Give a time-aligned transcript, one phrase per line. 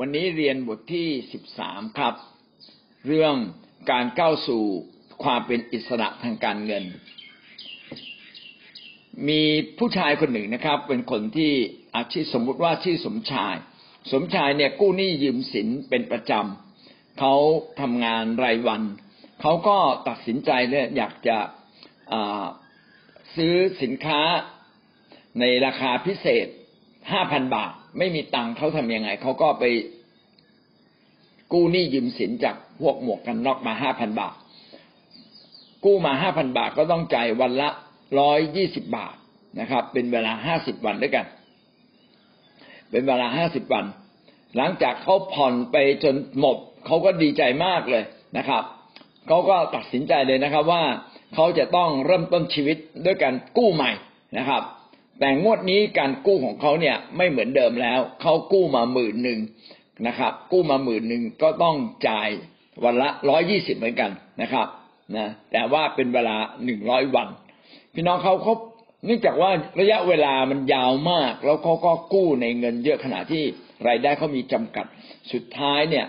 [0.00, 2.14] วันนี้เรียนบทที่สิบสามครับ
[3.06, 3.34] เรื่อง
[3.90, 4.64] การก้าวสู่
[5.22, 6.84] ความเป็นอิสระทางการเงิน
[9.28, 9.42] มี
[9.78, 11.52] ผู้ชายคนหนึ่งนะครับ เป็นคนที่
[11.96, 13.54] อาชีพสมมุติว่าชื่อสมชาย
[14.12, 17.34] สมชายเนี่ยกู้หนี้ยืมสินเป็นประจำเขา
[17.80, 18.82] ทำงานรายวัน
[19.40, 19.78] เขาก็
[20.08, 21.38] ตัดสินใจเนี่ยอยากจะ
[23.36, 24.20] ซื้อสินค้า
[25.40, 26.46] ในราคาพิเศษ
[27.12, 29.64] ห้าพันบาท ไม่มีตังค์เขาทำยังไงเขาก็ไป
[31.52, 34.34] กู้หนี้ยืมสินจากพวกหมวกกันน็อกมาห้าพันบาท
[35.84, 37.68] กู้มาห้าพันบาทก็ต้องจ่ายวันละ
[38.20, 39.14] ร้อยยี่สิบบาท
[39.60, 41.26] นะครับ เป็นเวลาห้าสิบวันด้วยกัน
[42.90, 43.84] เป็นเวลาห้าสิบวัน
[44.56, 48.04] หลังจากเขาผ่อนไปจนหมดเขาก็ดีใจมากเลย
[48.36, 48.62] นะครับ
[49.26, 50.82] เขาก็ตัดสินใจเลยนะครับว่า
[51.34, 53.90] เขาจะต้องเริ่มต้นชีวิตด้วยการกู้ใหม่
[54.38, 54.62] นะครับ
[55.20, 59.38] แต่งวดนี้การกู้ของเขาเนี่ยไม่เหมือนเดิมแล้วเขากู้มาหมื่นหนึ่ง
[60.06, 61.76] นะครับ กู้มาหมื่นหนึ่งก็ต้อง
[62.08, 62.28] จ่าย
[62.84, 64.10] วันละร้อยยี่สิบเหมือนกัน
[64.42, 64.66] นะครับ
[65.16, 67.28] นะแต่ว่าเป็นเวลาหนึ่งร้อยวัน
[67.94, 68.54] พี่น้องเขาเขา
[69.04, 73.44] เนื่องจากว่าระยะเวลามันยาวมาก แล้วเขาก็กู้ในเงินเยอะขนาดที่
[73.88, 74.86] รายได้เขามีจำกัด
[75.32, 76.06] สุดท้ายเนี่ย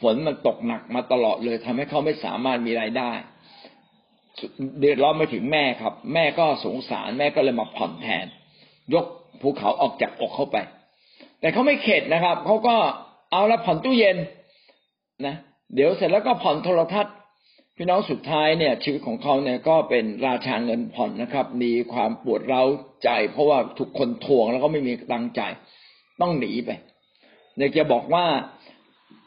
[0.00, 3.10] ฝนมันตกหนักมาตลอดเลยทำให้เขาไม่สามารถมีรายได้
[4.78, 8.26] เดือดร้อนไปถึงแม่ครับ แม่ก็สงสารแม่ก็เลยมาผ่อนแทน
[8.94, 9.04] ยก
[9.42, 10.56] ภูเขาออกจากอกเขาไป
[11.44, 12.76] แต่เขาไม่เข็ดนะครับเขาก็
[13.32, 14.16] เอาละผ่อนตู้เย็น
[15.26, 15.34] นะ
[15.74, 17.14] เดี๋ยวเสร็จแล้วก็ผ่อนโทรทัศน์
[17.76, 22.62] พี่น้องสุดท้ายเนี่ย ชีวิตของเขาเนี่ยก็เป็นราชาเงินผ่อนนะครับ มีความปวดเร้า
[23.04, 25.40] ใจ เพราะว่าถูกคนทวงแล้วก็ไม่มีตังใจ
[26.20, 26.70] ต้องหนีไป
[27.58, 28.26] อยากจะบอกว่า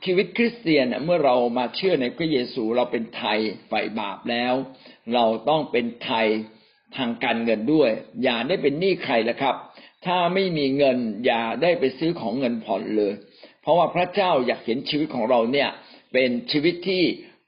[0.06, 3.40] ชีวิตคริสเตียนเมื่อเรามาเชื่อในพระเยซูเราเป็นไทย
[3.72, 4.54] ฝ่ายบาปแล้ว
[5.14, 6.28] เราต้องเป็นไทย
[6.98, 7.92] ทางการเงินด้วย
[8.24, 9.56] อย่าได้เป็นหนี้ใครละครับ
[10.08, 13.14] ถ้าไม่มีเงินอย่าได้ไปซื้อของเงินผ่อนเลย
[13.62, 15.70] เพราะว่าพระเจ้าอยากเห็นชีวิตของเราเนี่ย
[16.14, 17.04] เป็นชีวิตที่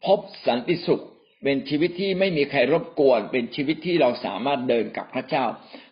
[0.05, 1.03] พบสันติสุข
[1.43, 5.45] เป็นชีวิตที่ไม่มีใครรบกวน เป็นชีวิตที่เราสามารถเดินกับพระเจ้า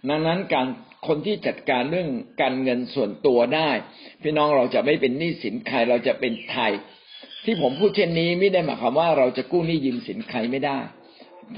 [0.09, 0.67] ดังนั้นการ
[1.07, 2.09] คนที่จัดการเรื่อง
[2.41, 3.69] การเงินส่วนตัวได้
[4.21, 6.71] พี่น้องเราจะไม่เป็นหนี้สินใครเราจะเป็นไทย
[7.45, 10.77] ที่ผมพูดเช่นนี้ไม่ได้หมายความว่าเราจะกู้หนี้ยืมสินใครไม่ได้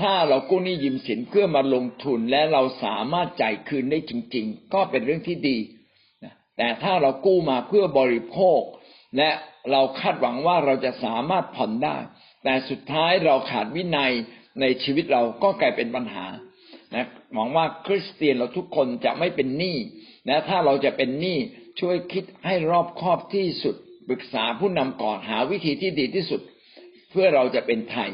[0.02, 5.58] ถ้าเรากู้หนี้ยืมสินเพื่อมาลงทุนและเราสามารถจ่ายคืนได้จริง ๆ ก็เป็นเรื่องที่ดี
[6.58, 8.62] แต่ถ้าเรากู้มาเพื่อบริโภค
[9.18, 9.30] และ
[9.72, 11.98] เราคาดหวังว่าเราจะสามารถผ่อนได้
[12.44, 14.12] แต่สุดท้ายเราขาดวินัย
[14.62, 16.26] ในชีวิตเราก็กลายเป็นปัญหา
[16.96, 19.78] นะหวังว่าคริสเตียนเราทุกคนจะไม่เป็นหนี้
[20.30, 21.38] นะถ้าเราจะเป็นหนี้
[21.80, 23.76] ช่วยคิดให้รอบคอบที่สุด
[24.08, 26.42] ปรึกษาผู้นำก่อนหาวิธีที่ดีที่สุด
[27.12, 28.12] เพื่อเราจะเป็นไทย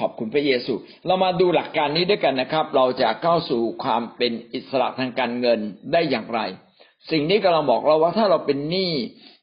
[0.00, 0.74] ขอบคุณพระเยซู
[1.06, 5.60] เรามาดูหลักการนี้ด้วยกันนะครับ เราจะเข้าสู่ความเป็นอิสระทางการเงิน
[5.92, 6.40] ได้อย่างไร
[7.10, 8.92] สิ่งนี้กำลังบอกเราว่าถ้าเราเป็นหนี้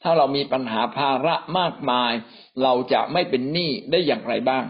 [0.03, 2.11] ถ้าเรามีปัญหาภาระมากมาย
[2.63, 4.63] เราจะไม่เป็นหนี้ได้อย่างไรบ้าง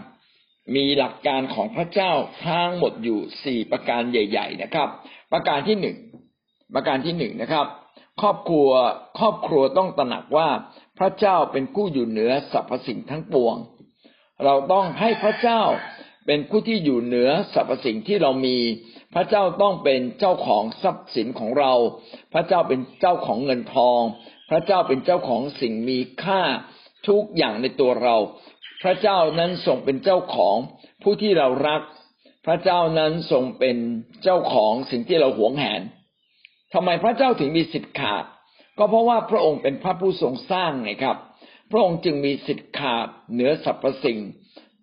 [0.74, 2.12] มีหลักการของพระเจ้า
[2.46, 4.88] ทั้งหมดอยู่สี่ประการใหญ่ ๆ นะครับ
[5.32, 5.96] ประการที่หนึ่ง
[6.74, 7.66] ประการที่หนึ่งนะครับ
[8.22, 8.68] ครอบครัว
[9.18, 10.48] ครอบครัวต้องตระหนักว่า
[10.98, 13.56] พระเจ้าเป็นผู้อยู่เหนือสรรพสิ่งทั้งปวง
[14.44, 15.62] เราต้องให้พระเจ้า
[16.26, 18.56] เป็นผู้ที่อยู่เหนือสรรพสิ่งที่เรามี
[19.14, 21.72] พระเจ้าต้องเป็นเจ้าของทรัพย์สินของเรา
[22.32, 24.00] พระเจ้าเป็นเจ้าของเงินทอง
[24.50, 26.42] พระเจ้าเป็นเจ้าของสิ่งมีค่า
[27.08, 28.16] ทุกอย่างในตัวเรา
[28.82, 30.56] พระเจ้านั้นทรงเป็นเจ้าของ
[31.02, 31.82] ผู้ที่เรารัก
[32.46, 33.76] พระเจ้านั้นทรงเป็น
[34.22, 35.82] เจ้าของสิ่งที่เราหวงแหน
[36.74, 38.24] ทำไมพระเจ้าถึงมีสิทธิ์ขาด
[38.78, 41.16] ก็เพราะว่าพระองค์เป็นพระผู้ทรงสร้างไงครับ
[41.70, 44.18] พระองค์จึงมีสิทธิ์ขาดเหนือสรรพสิ่ง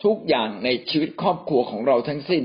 [0.03, 2.43] ทุกอย่างในชีวิตครอบครัวของเราทั้งสิ้น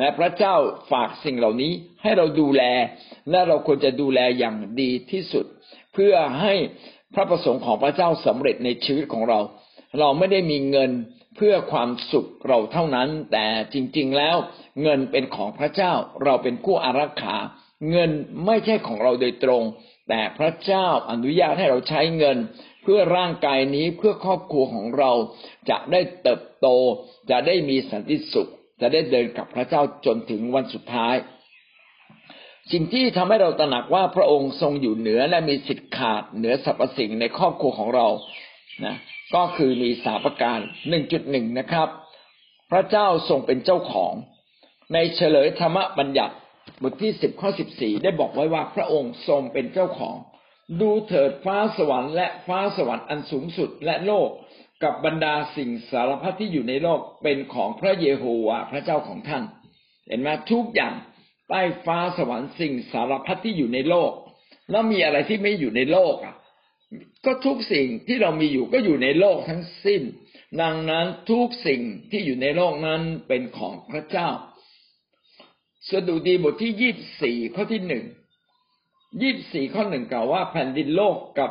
[0.00, 0.54] และพระเจ้า
[0.90, 2.62] ฝากสิ่งเหล่านี้ให้เราดูแล
[3.30, 5.44] และเราควรจะดูแลอย่างดีที่สุด
[5.92, 6.54] เพื่อให้
[7.14, 9.38] พระประสงค์ของพระเจ้าสำเร็จในชีวิตของเรา
[9.98, 10.90] เราไม่ได้มีเงิน
[11.36, 14.36] เพื่อความสุขเราเท่านั้น แต่จริง ๆ แล้ว
[14.82, 15.92] เงินเป็นของพระเจ้า
[16.24, 17.36] เราเป็นผู้อารักขา
[17.90, 18.10] เงิน
[18.46, 19.62] ไม่ใช่ของเราโดยตรง
[20.08, 22.38] แต่พระเจ้าอนุญาตให้เราใช้เงิน
[22.82, 25.12] เพื่อร่างกายนี้เพื่อครอบครัวของเรา
[25.70, 26.66] จะได้เติบโต
[27.30, 28.50] จะได้มีสันติสุข
[28.80, 31.14] จะได้เดินกับพระเจ้าจนถึงวันสุดท้าย
[32.72, 38.08] สิ่งที่ทำให้เราตระหนักว่าพระองค์ทรงอยู่เหนือและมีสิทธิ์ขาดเหนือสรรพสิ่งในครอบครัวของเรา
[38.84, 38.96] นะ
[39.34, 40.58] ก็คือมีสาประการ
[40.88, 41.88] หนึ่งจุดหนึ่งนะครับ
[42.70, 44.12] พระเจ้าทรงเป็นเจ้าของ
[44.92, 46.34] ในเฉลยธรรมบัญญัติ
[46.82, 50.16] บทที่สิบข้อสิบสี่ได้บอกไว้ว่าพระองค์ทรงเป็นเจ้าของ
[50.80, 54.28] ดูเถิดฟ้าสวรรค์และฟ้าสวรรค์อันสูงสุดและโลก
[54.82, 59.42] กับบรรดาสิ่งสารพัดที่อยู่ในโลกเป็นของพระเยโฮวาห์พระเจ้าของท่าน
[60.06, 60.94] เห็นไหมทุกอย่าง
[61.48, 64.12] ใต้ฟ้าสวรรค์สิ่งสารพัดที่อยู่ในโลก
[64.70, 66.34] แล้วมีอะไรที่ไม่อยู่ในโลกอะ
[67.24, 70.02] ก็ทุกสิ่งที่เรามีอยู่ก็อยู่ในโลกทั้งสิ้น
[70.62, 71.80] ดังนั้นทุกสิ่ง
[72.10, 74.28] ที่อยู่ในโลกนั้นเป็นของพระเจ้า
[75.90, 78.04] สดุดีบทที่ยี่บสี่ข้อที่หนึ่ง
[79.22, 81.50] ยี่บสี่ข้อหนึ่งกล่าวว่าแผ่นดินโลกกับ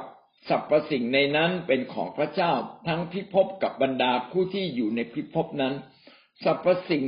[0.50, 2.52] สรรพสิ่งในนั้นเป็นของพระเจ้า
[2.88, 5.74] ทั้งพิภพกับบรรดาผู้ที่อยู่ในพิภพนั้น
[6.44, 7.06] สรรพสิ่ง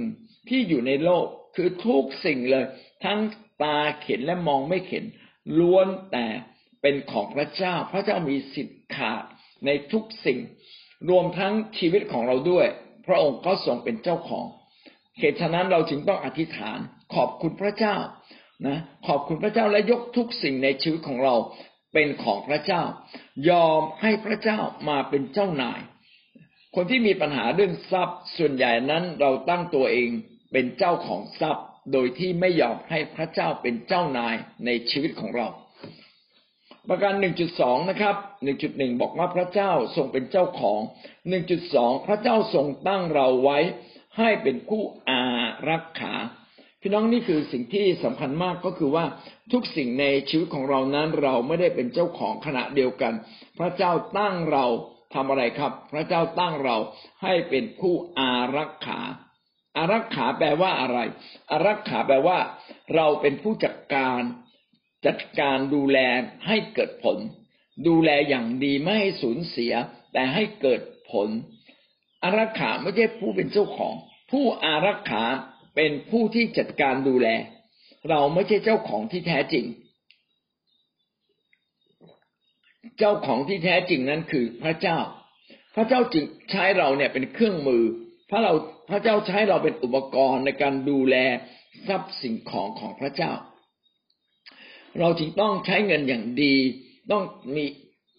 [0.50, 1.26] ที่อยู่ในโลก
[1.56, 2.66] คือทุกสิ่งเลย
[3.06, 3.20] ทั้ง
[3.64, 5.06] ตาเข็นและมองไม่เข็น
[5.60, 6.28] ล้วนแต่
[6.82, 9.24] เป็นของพระเจ้า พระเจ้ามีสิทธิ์ขาด
[9.66, 10.40] ในทุกสิ่ง
[11.10, 12.68] รวมทั้งชีวิตของเราด้วย
[13.08, 14.46] พระองค์ก็ทรงเป็นเจ้าของ
[15.20, 16.80] เหตุฉะนั้นเราจึงต้องอธิษฐาน
[17.16, 17.96] ขอบคุณพระเจ้า
[18.68, 18.78] นะ
[19.08, 21.36] ขอบคุณพระเจ้าและยกทุกสิ่งในชีวิตของเรา
[21.94, 22.84] เป็นของพระเจ้า
[23.50, 24.60] ยอมให้พระเจ้า
[24.90, 25.80] มาเป็นเจ้านาย
[26.76, 30.10] คนที่มีปัญหาเรื่องทรัพย์ ส่วนใหญ่นั้นเราตั้งตัวเอง
[30.52, 35.48] เป็นเจ้าของทรัพย์ โดยที่ไม่ยอมให้พระเจ้าเป็นเจ้านายในชีวิตของเรา
[36.90, 37.14] ประการ
[37.52, 38.16] 1.2 นะครับ
[38.58, 40.80] 1.1 บอกว่าพระเจ้าทรงเป็นเจ้าของ
[41.44, 43.60] 1.2 พระเจ้าทรงตั้งเราไว้
[44.18, 45.22] ให้เป็นผู้อา
[45.70, 46.14] รักขา
[46.82, 49.06] พี่น้องนี่คือสิ่งที่สำคัญมากก็คือว่า
[49.52, 53.14] ทุกสิ่งในชีวิตของเรานั้นเราไม่ได้เป็นเจ้าของขณะเดียวกัน
[53.60, 54.66] พระเจ้าตั้งเรา
[55.14, 56.78] ทำอะไรครับ พระเจ้าตั้งเรา
[57.24, 59.00] ให้เป็นผู้อารักขา
[59.78, 61.00] อารักขาแปลว่าอะไร
[61.52, 62.38] อารักขาแปลว่า
[62.96, 64.22] เราเป็นผู้จัดการ
[65.08, 65.98] จัดการดูแล
[66.48, 67.18] ให้เกิดผล
[67.88, 69.74] ดูแลอย่างดีไม่ให้สูญเสีย
[70.14, 70.82] แต่ให้เกิด
[71.12, 71.30] ผล
[72.24, 73.94] อารักขาไม่ใช่ผู้เป็นเจ้าของ
[74.32, 75.24] ผู้อารักขา
[75.78, 77.28] เป็นผู้ที่จัดการดูแล
[78.10, 79.66] เราไม่ใช่เจ้าของที่แท้จริง
[82.98, 84.98] เจ้าของที่แท้จริงนั้นคือพระเจ้า
[85.76, 87.84] พระเจ้าจึงใช้เราเนี่ยเป็นเครื่องมือ
[88.30, 88.54] พระเรา
[88.90, 91.16] พระเจ้าใช้เราเป็นอุปกรณ์ในการดูแล
[91.88, 93.32] ทรัพย์สิ่งของของพระเจ้า
[95.00, 96.56] เราจึงต้องใช้เงินอย่างดี
[97.12, 97.24] ต้อง
[97.56, 97.66] มี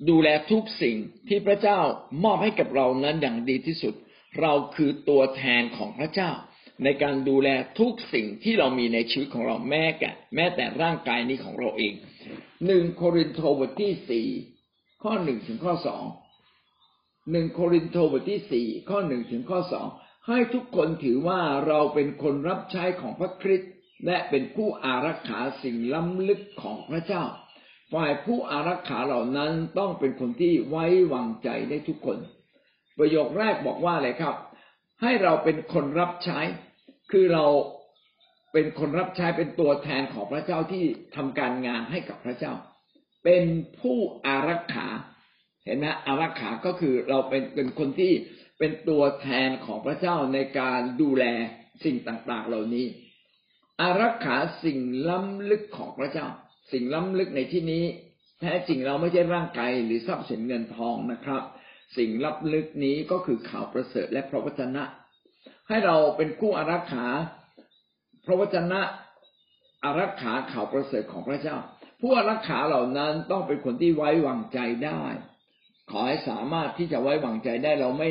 [0.08, 0.96] ดูแลทุกสิ่ง
[1.28, 1.78] ที่พระเจ้า
[2.24, 3.94] มอบให้กับเรานั้นอย่างดีที่สุด
[4.40, 6.30] เราคือตัวแทนของพระเจ้า
[6.84, 7.48] ในการดูแล
[7.78, 11.92] ทุกสิ่งที่เรามีในชีวิตของเราแม้แก่แม้แต่ร่างกายนี้ของเราเอง
[12.66, 14.28] หนึ่งโครินโตบทที่สี่
[15.02, 16.04] ข้อหนึ่งถึงข้อสอง
[17.32, 19.86] หนึ่งโครินโตบทที่สี่ข้อหนึ่งถึงข้อสอง
[20.28, 23.72] ให้ทุกคนถือว่าเราเป็นคนรับใช้ของพระคริสต์
[24.06, 27.24] และเป็นผู้อารักขาสิ่งล้ำลึกของพระเจ้า
[27.92, 32.18] ฝ่ายผู้อารักขาเหล่านั้นต้องเป็นคนที่ไว้วางใจได้ทุกคน
[32.98, 34.36] ประโยคแรกบอกว่าอะไรครับ
[35.02, 36.38] ให้เราเป็นคนรับใช้
[37.10, 37.44] คือเรา
[38.52, 40.84] เป็นคนรับใช้เป็นตัวแทนของพระเจ้าที่
[41.16, 42.52] ทำการงานให้กับพระเจ้า
[43.24, 43.44] เป็น
[43.80, 44.88] ผู้อารักขา
[45.64, 48.12] เห็นไหมอารักขาก็คือเราเป็นเป็นคนที่
[48.58, 51.24] เป็นตัวแทนของพระเจ้าในการดูแล
[51.84, 52.86] สิ่งต่าง ๆ เหล่านี้
[53.80, 54.78] อารักขาสิ่ง
[55.08, 56.26] ล้ำลึกของพระเจ้า
[56.72, 57.84] สิ่งล้ำลึกในที่นี้
[58.40, 61.42] แท้จริงเราไม่ใช่ร่างกายหรือทรัพย์สินเงินทองนะครับ
[61.96, 64.84] สิ่งล้ำลึกนี้ก็คือข่าวประเสริฐและพระวจนะ
[65.68, 67.06] ให้เราเป็นผู้อารักขา
[68.24, 68.80] พระวจนะ
[69.84, 71.56] อารักขาข่าวประเสริฐของพระเจ้า
[72.00, 75.02] ผู้อารักขาเหล่านั้นต้องเป็นคนที่ไว้วางใจได้
[75.90, 78.10] ขอให้สามารถที่จะไว้วางใจได้เราไม่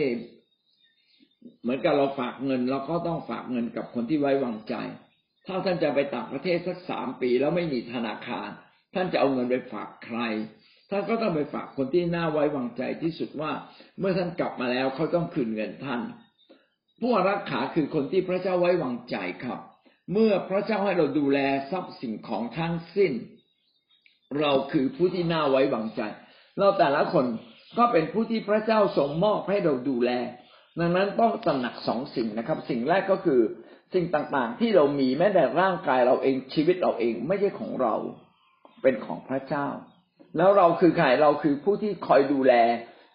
[1.61, 4.75] เหมือนกับเราฝากเงินเราก็ต้องฝากเงินกับคนที่ไว้วางใจ
[5.45, 8.47] ถ้าท่านจะไปต่างประเทศสักสามปีแล้วไม่มีธนาคาร
[8.93, 10.19] ท่านจะเอาเงินไปฝากใคร
[10.89, 13.51] ท่านก็ต้องไปฝากคนที่น่าไว้วางใจที่สุดว่า
[13.99, 16.01] เมื่อท่านกลับมาแล้วเขาต้องคืนเงินท่าน
[17.01, 19.59] ผู้รักขาคือคนที่พระเจ้าไว้วางใจครับ
[20.11, 21.39] เมื่อพระเจ้าให้เราดูแล
[21.71, 23.13] ทรัพย์สิ่งของทั้งสิ้น
[24.39, 26.01] เราคือผู้ที่น่าไว้วางใจ
[26.59, 27.25] เราแต่ละคน
[27.77, 30.11] ก็เป็นผู้ที่พระเจ้าทรงมอบให้เราดูแล
[30.79, 33.41] ดังนั้นต้องตระหนักสองสิ่งนะครับ สิ่งแรกก็คือ
[33.93, 37.95] สิ่งต่างๆ ที่เรามีแม้แต่ร่างกายเราเองชีวิตเราเองไม่ใช่ของเรา
[38.81, 39.67] เป็นของพระเจ้า
[40.37, 42.53] แล้วเราคือใครเราคือผู้ที่คอยดูแล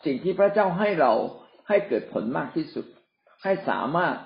[0.04, 1.12] สิ่งที่พระเจ้าให้เรา
[1.68, 2.86] ให้เกิดผลมากที่สุด
[3.42, 4.16] ให้สามารถ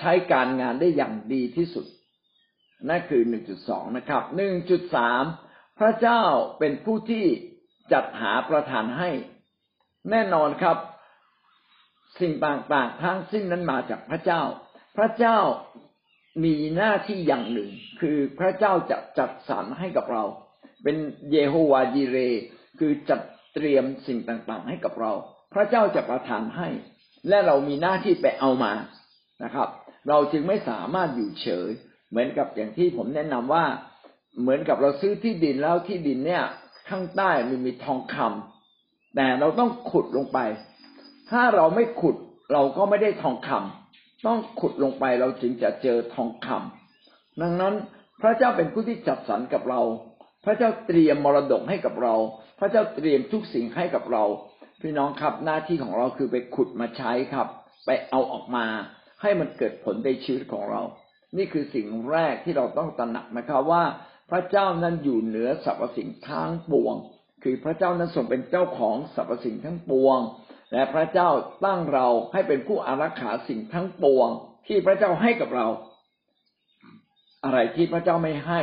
[0.00, 1.86] ใช้การงานได้อย่างดีที่สุด
[2.88, 5.22] นั่นคือหนึ่งจุดสองนะครับหนึ่งจุดสาม
[5.78, 6.22] พระเจ้า
[6.58, 7.24] เป็นผู้ที่
[7.92, 9.10] จัดหาประทานให้
[10.10, 10.78] แน่นอนครับ
[12.20, 14.42] สิ่งต่างๆทั้งสิ้นนั้นมาจากพระเจ้า
[14.96, 15.38] พระเจ้า
[16.44, 20.24] มีหน้าที่อย่างหนึ่ง คือพระเจ้าจะจัดสรรให้กับเรา
[20.82, 20.96] เป็น
[21.32, 22.16] เยโฮวาจีเร
[22.78, 23.20] คือจัด
[23.54, 25.12] เตรียมสิ่งต่างๆ ให้กับเรา
[25.54, 26.68] พระเจ้าจะประทานให้
[27.28, 28.72] และเรามีหน้าที่ไปเอามา
[29.44, 29.68] นะครับ
[30.08, 31.70] เราจึงไม่สามารถอยู่เฉย
[32.10, 33.64] เหมือนกับอย่างที่ผมแนะนำว่า
[34.40, 36.42] เหมือนกับเราซื้อที่ดินแล้วที่ดินเนี่ย
[36.88, 40.38] ข้างใต้มันมีทองคำแต่เราต้องขุดลงไป
[41.30, 42.16] ถ้าเราไม่ขุด
[42.52, 47.74] เราก็ไม่ได้ทองคำต้องขุดลงไปเราจึงจะเจอทองคำดังนั้น
[48.22, 49.80] พระเจ้าเป็นผู้ที่จัดสรรกับเรา
[50.44, 52.14] พระเจ้าเตรียมมรดกให้กับเรา
[52.58, 54.24] พระเจ้าเตรียมทุกสิ่งให้กับเรา
[54.80, 57.48] พี่น้องครับหน้าที่ของเราคือไปขุดมาใช้ครับ
[57.86, 58.66] ไปเอาออกมา
[59.22, 60.82] ให้มันเกิดผลในชีวิตของเรา
[61.36, 63.84] นี่คือสิ่งแรกที่เราต้องตระหนักนะครับว่า
[64.30, 66.94] พระเจ้านั้นอยู่เหนือสรรพสิ่งทั้งปวง
[67.42, 70.18] คือพระเจ้านั้นทรงเป็นเจ้าของสรรพสิ่งทั้งปวง
[70.72, 71.28] และพระเจ้า
[71.64, 74.28] ตั้งเราให้เป็นผู้อารักขาสิ่งทั้งปวง
[74.66, 75.66] ที่พระเจ้าให้กับเรา
[77.44, 78.60] อะไรที่พระเจ้าไม่ให้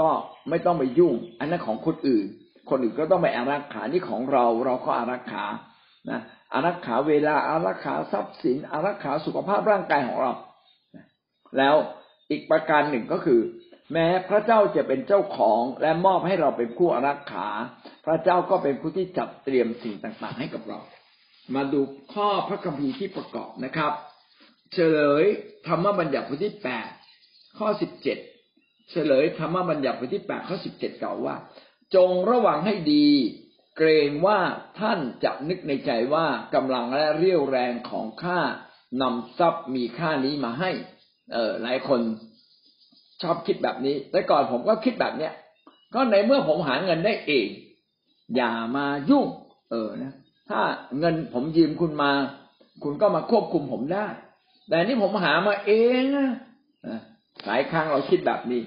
[0.00, 0.10] ก็
[0.48, 2.26] ไม่ต้องไปยุ่ง อันนั้นของคนอื่น
[2.68, 5.44] คนอื่นก็ต้องไปอารักขานี่ของเราเราก็อารักขา
[6.10, 6.20] นะ
[6.52, 10.32] อารักขาเวลาอารักขาทรัพย์สินอารักขาสุขภาพร่างกายของเรา
[11.58, 11.76] แล้ว
[12.30, 13.40] อีกประการหนึ่งก็คือ
[13.92, 17.48] แม้พระเจ้าจะเป็นเจ้าของและมอบให้เราเป็นผู้อารักขา
[18.06, 20.78] พระเจ้าก็เป็นผู้ที่จัดเตรียมสิ่งต่างๆ ให้กับเรา
[21.54, 21.80] มาดู
[22.12, 23.92] ข้อพระคัมภีร์ที่ประกอบนะครับ
[24.72, 25.24] เฉลย
[25.66, 26.88] ธรรมบัญญัติบทที่แปด
[27.58, 28.18] ข้อสิบเจ็ด
[28.90, 31.34] เฉลยธรรมบัญญัติบทที่แปดข้อสิบเจ็ดกล่าวว่า
[31.96, 33.08] จงระวังให้ดี
[33.76, 34.38] เกรงว่า
[34.80, 38.40] ท่านจะนึกในใจว่ากำลังและเรี่ยวแรงของข้า
[39.02, 40.70] นำทรัพย์มีค่านี้มาให้
[41.32, 42.00] เออหลายคน
[43.22, 45.32] ชอบคิดแบบนี้ แต่ก่อนผมก็คิดแบบเนี้ย
[45.94, 47.48] ก็ในเมื่อผมหาเงินได้เอง
[48.36, 49.26] อย่ามายุ่ง
[49.70, 50.12] เออนะ
[50.50, 50.60] ถ้า
[50.98, 52.12] เงินผมยืมคุณมา
[52.82, 54.06] คุณก็มาควบคุมผมได้
[54.68, 56.28] แต่นี่ผมหามาเองนะ
[57.46, 58.62] หลายครั้งเราคิดแบบนี้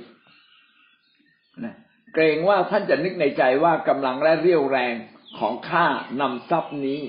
[1.66, 1.74] นะ
[2.14, 4.94] เกรงว่าท่านจะนึกในใจว่ากำลังและเรี่ยวแรง
[5.40, 5.86] ของข้า
[6.22, 7.00] นำทรัพย์นี้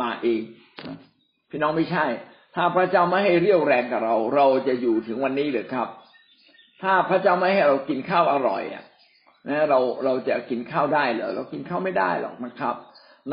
[0.00, 0.42] มาเอง
[1.50, 2.06] พี่น้องไม่ใช่
[2.54, 5.88] ถ้าพระเจ้าไม่ให้เรี่ยวแรงกับเรา เราจะอยู่ถึงวันนี้หรือครับ
[6.82, 8.84] ถ้าพระเจ้าไม่ให้เรากินข้าวอร่อยอะ
[9.48, 12.74] นะเราเราจะกินข้าวได้เหรอเรากินข้าวไม่ได้หรอกนะครับ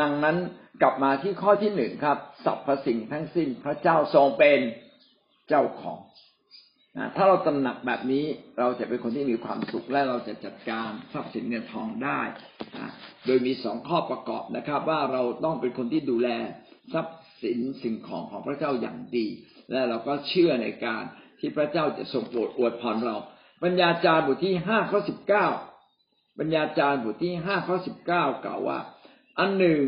[0.02, 0.38] ดังนั้น
[0.82, 4.60] กลับมาที่ข้อที่หนึ่งครับสรรพสิ่งทั้งสิ้นพระเจ้าทรงเป็น
[5.50, 6.00] เจ้าของ
[7.16, 8.26] ถ้าเราตระหนักแบบนี้
[8.60, 12.22] เราจะเป็นคนที่มีความสุขและเราจะจัดการทรัพย์สินเงินทองได้
[13.26, 16.30] โดยมีสองข้อประกอบนะครับ ว่าเราต้องเป็นคนที่ดูแล
[16.94, 19.28] ทรัพย์สินสิ่งของของพระเจ้าอย่างดี
[19.72, 21.04] และเราก็เชื่อในการ
[21.40, 23.18] ที่พระเจ้าจะทรงโปรดอวยพรเรา
[23.64, 25.46] ปัญญาจารย์บทที่ห้าข้อสิบเก้า
[26.40, 28.80] ปัญญาจารย์บทที่ห้าข้อสิบเก้ากล่าวว่า
[29.40, 29.80] อันหนึ่ง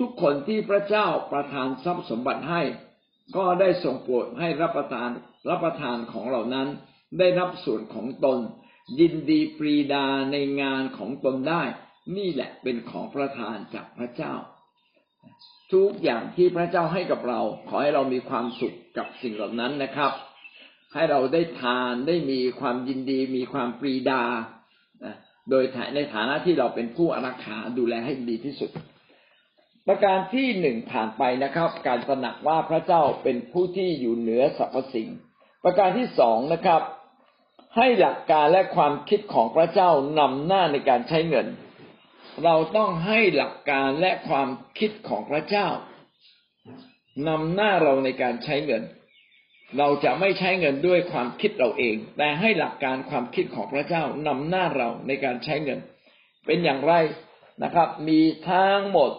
[0.00, 2.62] ทุกๆคนที่พระเจ้าประทานทรัพย์สมบัติให้
[3.36, 5.10] ก็ได้ทรงโปรดให้รับประทาน
[5.50, 6.68] รับประทานของเหล่านั้น
[7.18, 8.38] ได้รับส่วนของตน
[9.00, 11.62] ยินดีปรีดาในงานของตนได้
[12.16, 14.34] นี่แหละเป็นของประทานจากพระเจ้า
[15.72, 20.12] ทุกอย่างที่พระเจ้าให้กับเรา ขอให้เรามีความสุขกับสิ่งเหล่านั้นนะครับ
[20.94, 24.22] ให้เราได้ทานได้มีความยินดี มีความปรีดา
[25.50, 28.70] โดยในฐานะที่เราเป็นผู้อารักขาดูแลให้ดีที่สุด
[29.86, 35.08] ประการที่หนึ่งผ่านไปนะครับ การตระหนักว่าพระเจ้าเป็นผู้ที่อยู่เหนือสรรพสิ่ง
[35.64, 36.82] ประการที่สองนะครับ
[37.76, 41.46] ให้หลักการและความคิดของพระเจ้านำหน้าในการใช้เงิน
[42.44, 45.68] เราต้องให้หลักการและความคิดของพระเจ้า
[47.28, 48.82] นำหน้าเราในการใช้เงิน
[49.78, 55.78] เราจะไม่ใช้เงินด้วยความคิดเราเอง แต่ให้หลักการความคิดของพระเจ้านำหน้าเราในการใช้เงิน
[56.46, 56.94] เป็นอย่างไร
[57.62, 59.10] นะครับ มีทั้งหมด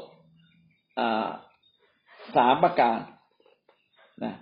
[2.36, 2.98] สามประการ
[4.24, 4.34] นะ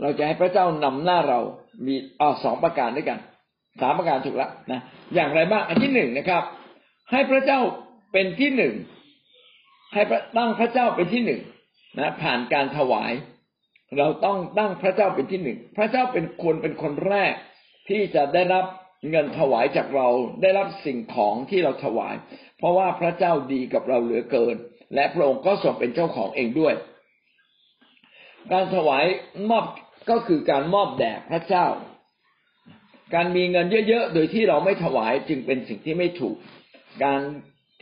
[0.00, 1.40] เราจะให้พระเจ้านำหน้าเรา
[1.86, 3.18] มีอ๋อสองประการด้วยกัน
[3.80, 4.80] สามประการถูกแล้วนะ
[5.14, 6.42] อย่างไรบ้างอันที่หนึ่งนะครับ
[7.10, 7.60] ให้พระเจ้า
[8.12, 8.74] เป็นที่หนึ่ง
[9.92, 10.02] ให้
[10.36, 11.40] ตั้งพระเจ้าเป็นที่หนึ่ง
[11.98, 13.12] นะผ่านการถวาย
[13.98, 17.32] เราต้องตั้งพระเจ้าเป็นที่หนึ่งพระเจ้าเป็นคนเป็นคนแรก
[17.88, 18.64] ที่จะได้รับ
[19.10, 20.08] เงินถวายจากเรา
[20.42, 22.14] ได้รับสิ่งของที่เราถวาย
[22.58, 24.56] เพราะว่าพระเจ้าดีกับเราเหลือเกิน
[24.94, 26.74] และพระองค์ก็ทรงเป็นเจ้าของเองด้วย
[28.52, 29.04] การถวาย
[29.50, 29.64] มอบ
[30.10, 31.66] ก็คือการมอบแด่พระเจ้า
[33.14, 36.36] การมีเงินเยอะๆ โดยที่เราไม่ถวายจึงเป็นสิ่งที่ไม่ถูก
[37.04, 37.20] การ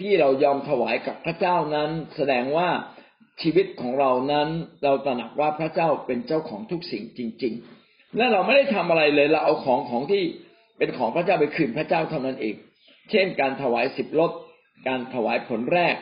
[0.00, 2.68] ที่เรายอมถวายกับพระเจ้านั้น แสดงว่า
[3.42, 4.48] ชีวิตของเรานั้น
[4.84, 10.22] เราตระหนักว่าพระเจ้าเป็นเจ้าของทุกสิ่งจริง ๆ และเราไม่ได้ทำอะไรเลยเราเอาของของที่
[10.78, 12.56] เป็นของพระเจ้าไปคืนพระเจ้าเท่านั้นเอง
[13.10, 14.30] เช่น การถวายสิบลด
[14.88, 15.96] การถวายผลแรก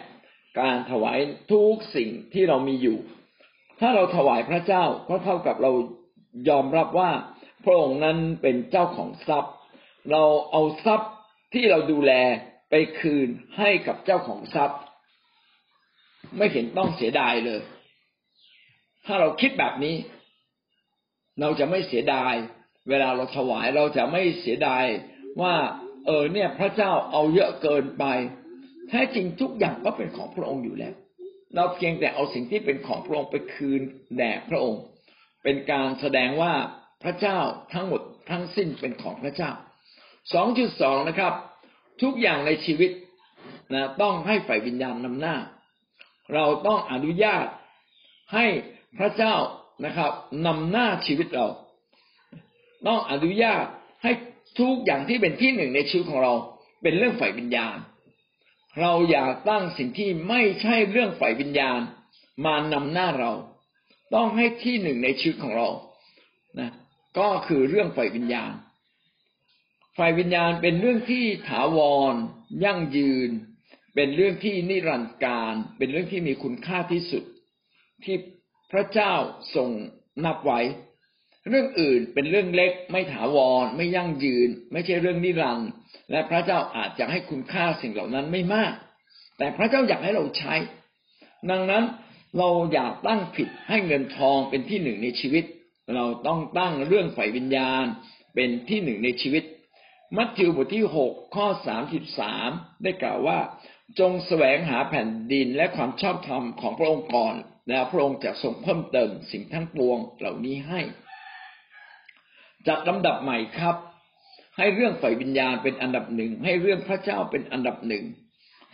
[0.60, 1.18] การถวาย
[1.52, 2.98] ทุกสิ่งที่เรามีอยู่
[3.80, 5.72] ถ้าเราถวายพระเจ้าก็เท่ากับเรา
[6.48, 7.10] ยอมรับว่า
[7.64, 9.54] พระองค์นั้นเป็นเจ้าของทรัพย์
[10.10, 11.10] เราเอาทรัพย์
[11.54, 12.12] ที่เราดูแล
[12.70, 14.78] ไปคืนให้กับเจ้าของทรัพย์
[16.36, 17.60] ไม่เห็นต้องเสียดายเลย
[19.06, 19.96] ถ้าเราคิดแบบนี้
[21.40, 22.34] เราจะไม่เสียดาย
[22.88, 24.84] เวลาเราถวายเราจะไม่เสียดาย
[25.42, 25.54] ว่า
[26.06, 28.04] เออเนี่ย พระเจ้าเอาเยอะเกินไป
[28.88, 30.94] แท้จริงทุกอย่างก็เป็นของพระองค์อยู่แล้ว
[31.54, 33.80] เราเพียงแต่เอาสิ่งที่เป็นของพระองค์ไปคืน
[34.16, 34.82] แด่พระองค์
[35.42, 36.52] เป็นการแสดงว่า
[37.02, 37.38] พระเจ้า
[37.72, 38.00] ทั้งหมด
[38.30, 39.50] ทั้งสิ้นเป็นของพระเจ้า
[40.28, 41.32] 2.2 นะครับ
[42.02, 42.90] ทุกอย่างในชีวิต
[43.74, 45.36] นะต้องให้ฝ่ายวิญญาณนำหน้า
[46.34, 47.46] เราต้องอนุญาต
[48.34, 48.46] ให้
[48.98, 49.34] พระเจ้า
[49.84, 50.12] นะครับ
[50.46, 51.46] นำหน้าชีวิตเรา
[52.86, 53.64] ต้องอนุญาต
[54.02, 54.12] ให้
[54.60, 56.32] ทุกอย่างที่เป็นที่หนึ่งในชีวิตของเรา
[56.82, 57.76] เป็นเรื่องฝ่ายวิญญาณ
[58.80, 61.80] เราอย่าตั้งสิ่งที่ไม่ใช่เรื่องฝ่ายวิญญาณ
[62.44, 63.32] มานำหน้าเรา
[64.14, 65.68] ต้องให้ที่หนึ่งในชีวิตของเรา
[66.60, 66.70] นะ
[67.18, 68.52] ก็คือเรื่องฝ่ายวิญญาณ
[69.98, 71.78] ฝ่ายวิญญาณเป็นเรื่องที่ถาว
[72.12, 72.14] ร
[72.64, 73.30] ยั่งยืน
[73.94, 77.24] เป็นเรื่องที่นิรันดร์การ เป็นเรื่องที่มีคุณค่าที่สุด
[78.04, 78.16] ที่
[78.72, 79.12] พระเจ้า
[79.54, 79.68] ทรง
[80.24, 80.60] นับไว้
[81.48, 85.68] เรื่องอื่นเป็นเรื่องเล็ก ไม่ถาวร ไม่ยั่งยืน ไม่ใช่เรื่องนิรันดร์
[86.10, 88.72] และพระเจ้าอาจจะให้คุณค่าสิ่งเหล่านั้นไม่มาก
[89.38, 90.54] แต่พระเจ้าอยากให้เราใช้
[91.50, 91.84] ดังนั้น
[92.38, 95.44] เราอยากตั้งผิดให้เงินทองเป็นที่หนึ่งในชีวิต
[95.94, 97.84] เราต้องตั้งเรื่องฝ่ายวิญญาณ
[98.34, 99.44] เป็นที่หนึ่งในชีวิต
[100.16, 102.50] มัทธิวบทที่หกข้อสามสิบสาม
[102.82, 103.38] ได้กล่าวว่า
[103.98, 107.34] จงแสวงหาแผ่นดินและความชอบธรรมของพระองค์ก่อน
[107.68, 110.80] แล้วพระองค์จะทรงเพิ่มเติมสิ่งทั้งปวงเหล่านี้ให้
[112.68, 113.76] จัดลำดับใหม่ครับ
[114.56, 118.04] ให้เรื่องฝ่ายวิญญาณเป็นอันดับหนึ่งให้เรื่องพระเจ้าเป็นอันดับหนึ่ง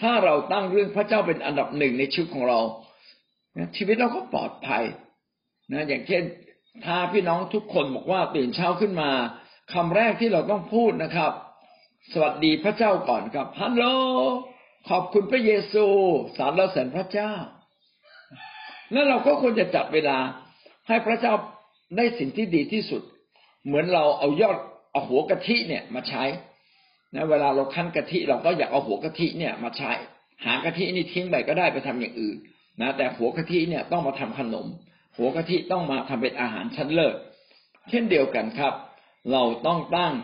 [0.03, 2.61] ถ้าเราตั้งเรื่องพระเจ้าเป็นอันดับหนึ่งในชีวิตของเรา
[3.77, 4.85] ชีวิตเราก็ปลอดภัย
[5.73, 6.23] นะอย่างเช่น
[6.85, 9.11] ถ้าพี่น้องทุกคนบอกว่าตื่นเช้าขึ้นมา
[9.75, 11.33] คำแรกที่เราต้องพูดนะครับ
[12.13, 13.85] สวัสดีพระเจ้าก่อนครับฮัลโหล
[14.89, 15.85] ขอบคุณพระเยซู
[16.37, 17.33] สารเราแสนพระเจ้า
[18.93, 20.19] แล้วเราก็ควรจะจัดเวลา
[20.89, 21.33] ให้พระเจ้า
[21.97, 23.03] ได้สิ่งที่ดีที่สุด
[23.67, 24.59] เหมือนเราเอายอด
[24.93, 26.25] เอาหัวกะทิเนี่ยมาใช้
[27.15, 29.91] นะเวลาเราคั้นกะทิเราก็อยากเอาหัวกะทิเนี่ยมาใช้
[30.45, 32.37] หากะทินี่ทิ้งไปก็ได้ไปทำอย่างอื่น
[32.81, 34.67] นะแต่หัวกะทิเนี่ยต้องมาทำขนม
[35.17, 37.15] หัวกะทิต้องมาทำเป็นอาหารชั้นเลิศ
[37.89, 38.75] เช่นเดียวกันครับ
[39.33, 40.15] เราต้องตั้ง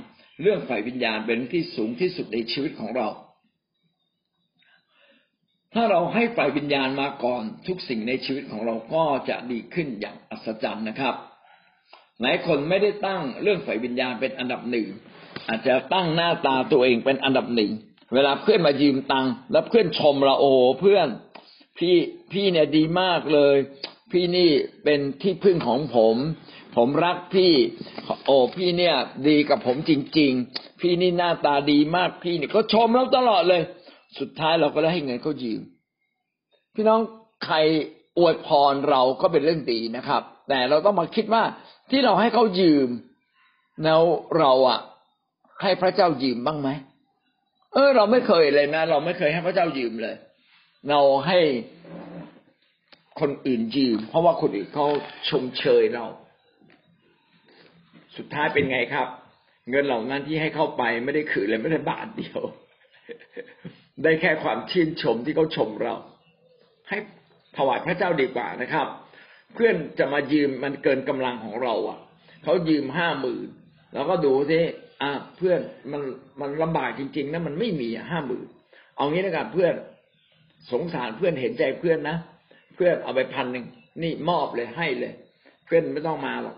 [0.42, 3.08] เรื่องฝ่ายวิญญาณเป็นที่สูงที่สุดในชีวิตของเรา
[5.74, 11.14] ถ้าเราให้ฝ่ายวิญญาณมาก่อนทุกสิ่งในชีวิตของเราก็จะดีขึ้นอย่างอัศจรรย์นะครับ
[12.22, 14.86] หลายคนไม่ได้ตั้งเรื่องฝ่ายวิญญาณเป็นอันดับหนึ่ง
[15.48, 17.70] อาจจะตั้งหน้าตาตัวเองเป็นอันดับหนึ่ง
[18.14, 21.08] เวลาเพื่อนมายืมตังค์แล้วเพื่อนชมเราโอ้เพื่อน
[21.78, 21.96] พี่
[22.32, 23.56] พี่เนี่ยดีมากเลย
[24.12, 24.50] พี่นี่
[24.84, 26.16] เป็นที่พึ่งของผม
[26.76, 27.52] ผมรักพี่
[28.26, 28.96] โอ้พี่เนี่ย
[29.28, 33.62] ดีกับผมจริง ๆ พี่นี่หน้าตาดีมากพี่เนี่ยก็ชมเราตลอดเลย
[34.18, 35.60] สุดท้ายเราก็ได้ให้เงินเขายืม
[36.74, 37.00] พี่น้อง
[37.44, 37.56] ใคร
[38.18, 41.42] อวยพรเราก็เป็นเรื่องดีนะครับ แต่เราต้องมาคิดว่า
[41.90, 42.88] ที่เราให้เขายืม
[43.84, 44.02] แล้ว
[44.38, 44.80] เราอะ
[45.62, 46.68] ให้พระเจ้ายืมบ้างไหม
[47.74, 50.16] เออ เราไม่เคยเลยนะ เราไม่เคยให้พระเจ้ายืมเลย
[50.90, 51.38] เราให้
[53.20, 54.86] คนอื่นยืม เพราะว่าคนอื่นเขา
[55.28, 56.04] ชมเชยเรา
[58.16, 59.08] สุดท้ายเป็นไงครับ
[59.70, 62.40] เงินเหล่านั้นที่ให้เข้าไปไม่ได้คืนเลยไม่ได้บาทเดียว
[64.02, 65.94] ได้แค่ความชื่นชมที่เขาชมเรา
[66.88, 66.98] ให้
[67.56, 68.86] ถวายพระเจ้าดีกว่านะครับ
[69.54, 71.98] เพื่อนจะมายืมมันเกินกำลังของเรา อะ
[72.42, 73.46] เขายืมห้าหมื่น
[73.94, 74.60] เราก็ดูสิ
[75.02, 75.60] อ่าเพื่อน
[75.92, 76.02] มัน
[76.40, 78.46] มันลำบากจริงๆนะมันไม่มีห้าหมื่น
[78.96, 79.74] เอางี้นะครับเพื่อน
[80.72, 82.16] สงสารเพื่อนเห็นใจเพื่อนนะ
[82.74, 83.66] เพื่อนเอาไปพันหนึ่ง
[84.02, 85.12] นี่มอบเลยให้เลย
[85.66, 86.56] เพื่อนไม่ต้องมาหรอก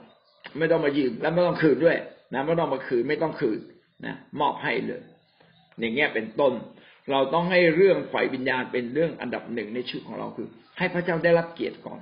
[0.58, 1.96] ไม่ต้องมายืมแล้วไม่ต้องคืนด้วย
[2.34, 3.58] นะไม่ต้องมาคืนไม่ต้องคืน
[4.06, 5.02] นะมอบให้เลย
[5.80, 6.52] อย่างเงี้ยเป็นต้น
[7.10, 12.00] เราต้องให้เรื่องฝ่ายวิญญาณเป็นเรื่องอันดับหนึ่งในชีวิตของเราคือ ให้พระเจ้าได้รับเกียรติก่อน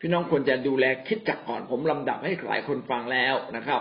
[0.00, 3.80] พี่น้องควรจะดูแลคิดจักก่อนผมลำดับให้หลายคนฟังแล้วนะครับ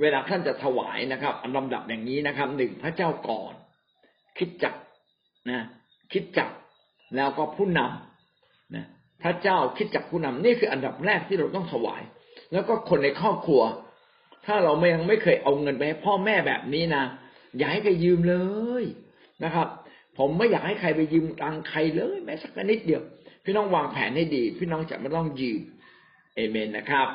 [0.00, 3.54] เวลาท่านจะถวายนะครับอันลำดับอย่างนี้นะครับหนึ่งพระเจ้าก่อน
[4.38, 4.74] คิดจัก
[5.50, 5.60] นะ
[6.12, 6.50] คิดจัก
[7.16, 8.84] แล้วก็ผู้นำนะ
[9.22, 12.02] พระเจ้าคิดจากผู้นำนี่คืออันดับแรกที่เราต้องถวาย
[12.52, 13.62] แล้วก็คนในครอบครัว
[14.46, 17.04] ถ้าเราไม่ยังไม่เคยเอาเงินไปให้พ่อแม่แบบนี้นะ
[17.56, 18.36] อย่าให้ใครยืมเล
[18.82, 18.84] ย
[19.44, 19.68] นะครับ
[20.18, 23.02] ผมไม่อยากให้ใครไปยืมตังใครเลยแม้สักนิดเดียว
[23.44, 25.60] พี่น้องวางแผนให้ดี พี่น้องจะไม่ต้องยืม
[26.34, 27.08] เอเมนนะครับ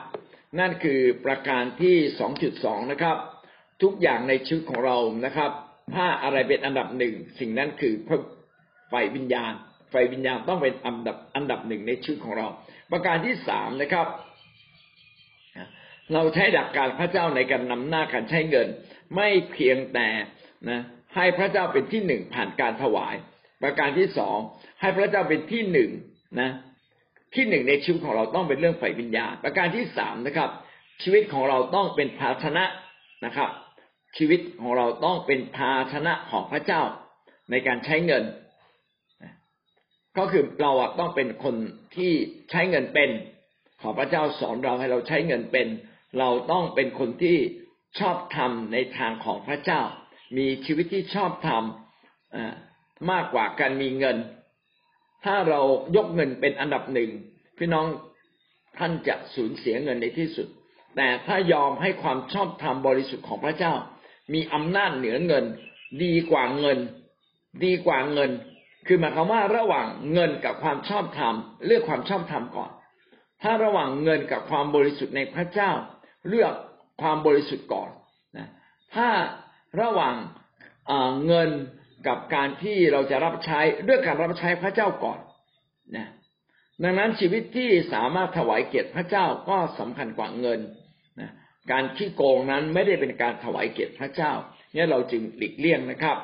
[0.60, 3.18] นั่นคือประการที่สองจุดสองนะครับ
[3.84, 5.52] ทุกอย่างในชีวิตของเรานะครับ
[5.96, 7.94] ถ้าอะไรเป็นอันดับหนึ่งสิ่งนั้นคือ
[8.90, 9.54] ไฟวิญญาณ
[9.92, 12.48] ไฟวิญญาณต้องเป็นอันดับอันดับหนึ่งในชีวิตของเรา
[12.92, 14.08] ประการที่สามนะครับ
[16.14, 18.68] เราใช้ดักการพระเจ้าในการนำหน้าการใช้เงิน
[19.16, 20.08] ไม่เพียงแต่
[20.70, 20.82] นะ
[21.18, 23.16] ให้พระเจ้าเป็นที่หนึ่งผ่านการถวาย
[23.64, 24.38] ประการที่สอง
[24.82, 25.90] ให้พระเจ้าเป็นที่หนึ่ง
[26.40, 26.52] นะ
[27.36, 30.50] ที่หนึ่งในชีวิตของเราต้องเป็นเรื่องไฟวิญญาณ ประการที่สามนะครับ
[31.04, 32.66] ชีวิตของเราต้องเป็นภาชนะ
[33.26, 33.50] นะครับ
[34.18, 36.82] ชีวิตของเราต้องเป็นภาชนะของพระเจ้า
[37.52, 38.24] ในการใช้เงิน
[40.18, 41.56] ก็คือเราต้องเป็นคน
[41.96, 42.12] ที่
[42.52, 43.10] ใช้เงินเป็น
[43.82, 45.68] ขอพระเจ้าสอนเราให้เราใช้เงินเป็น
[46.20, 47.38] เราต้องเป็นคนที่
[48.00, 49.82] ชอบทำในทางของพระเจ้า
[50.38, 54.18] มีชีวิตที่ชอบทำมากกว่าการมีเงิน
[55.26, 55.62] ถ้าเรา
[55.96, 57.10] ยกเงินเป็นอันดับหนึ่ง
[57.58, 57.86] พี่น้อง
[58.78, 60.48] ท่านจะสูญเสียเงินในที่สุด
[60.96, 63.74] แต่ถ้ายอมให้ความชอบธรรมบริสุทธิ์ของพระเจ้า
[64.34, 65.46] มีอำนาจเหนือเงิน
[66.04, 66.80] ดีกว่าเงิน
[67.64, 68.32] ดีกว่าเงิน
[68.88, 71.36] คือหมายความว่าระหว่างเงินกับความชอบธรรม
[71.66, 72.72] เลือกความชอบธรรมก่อน
[73.44, 75.72] ถ้าระหว่างเงินกับความบริสุทธิ์ในพระเจ้า
[76.30, 76.54] เลือก
[77.02, 77.90] ความบริสุทธิ์ก่อน
[78.38, 78.48] นะ
[78.96, 79.08] ถ้า
[79.82, 80.16] ระหว่าง
[81.26, 81.50] เงิน
[82.08, 85.20] กับการที่เราจะรับใช้เรื่องการรับใช้พระเจ้าก่อน
[85.96, 86.08] นะ
[86.84, 90.60] ดังนั้นชีวิตที่สามารถถวายเกียรติพระเจ้าก็สำคัญกว่าเงิน
[91.22, 91.32] นะ
[91.72, 94.32] การขี้โกงนั้นไม่ได้เป็นการถวายเกียรติพระเจ้า
[94.74, 96.18] เนี่ยเราจึงหลีกเลี่ยงนะครับ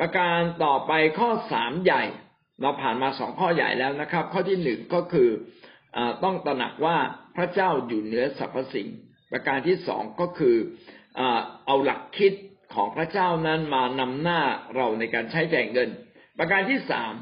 [0.00, 2.02] ประการต่อไปข้อสามใหญ่
[2.62, 5.28] เราผ่านมาสองข้อใหญ่แล้วนะครับ ข้อที่หนึ่งก็คือ
[5.96, 6.96] อต้องตระหนักว่า
[7.36, 8.88] พระเจ้าอยู่เหนือสรรพสิ่ง
[9.32, 10.56] ประการที่สองก็คือ
[11.66, 12.32] เอาหลักคิด
[12.74, 14.40] ของพระเจ้านั้นมานำหน้า
[14.74, 15.90] เราในการใช้แจ่ายเงิน
[16.38, 17.12] ประการที่สาม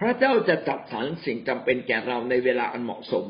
[0.00, 3.26] พระเจ้าจะจัดสรรสิ่งจำเป็นแก่เราในเวลาอันเหมาะสม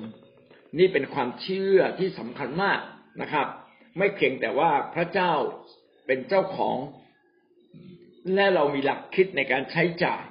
[0.79, 2.81] นี่เป็นความเชื่อที่สำคัญมาก
[3.21, 3.47] นะครับ
[3.99, 5.33] ไม่เพียงแต่ว่าพระเจ้า
[6.07, 6.77] เป็นเจ้าของ
[8.35, 10.23] และเรามีหลักคิดในการใช้จ่าย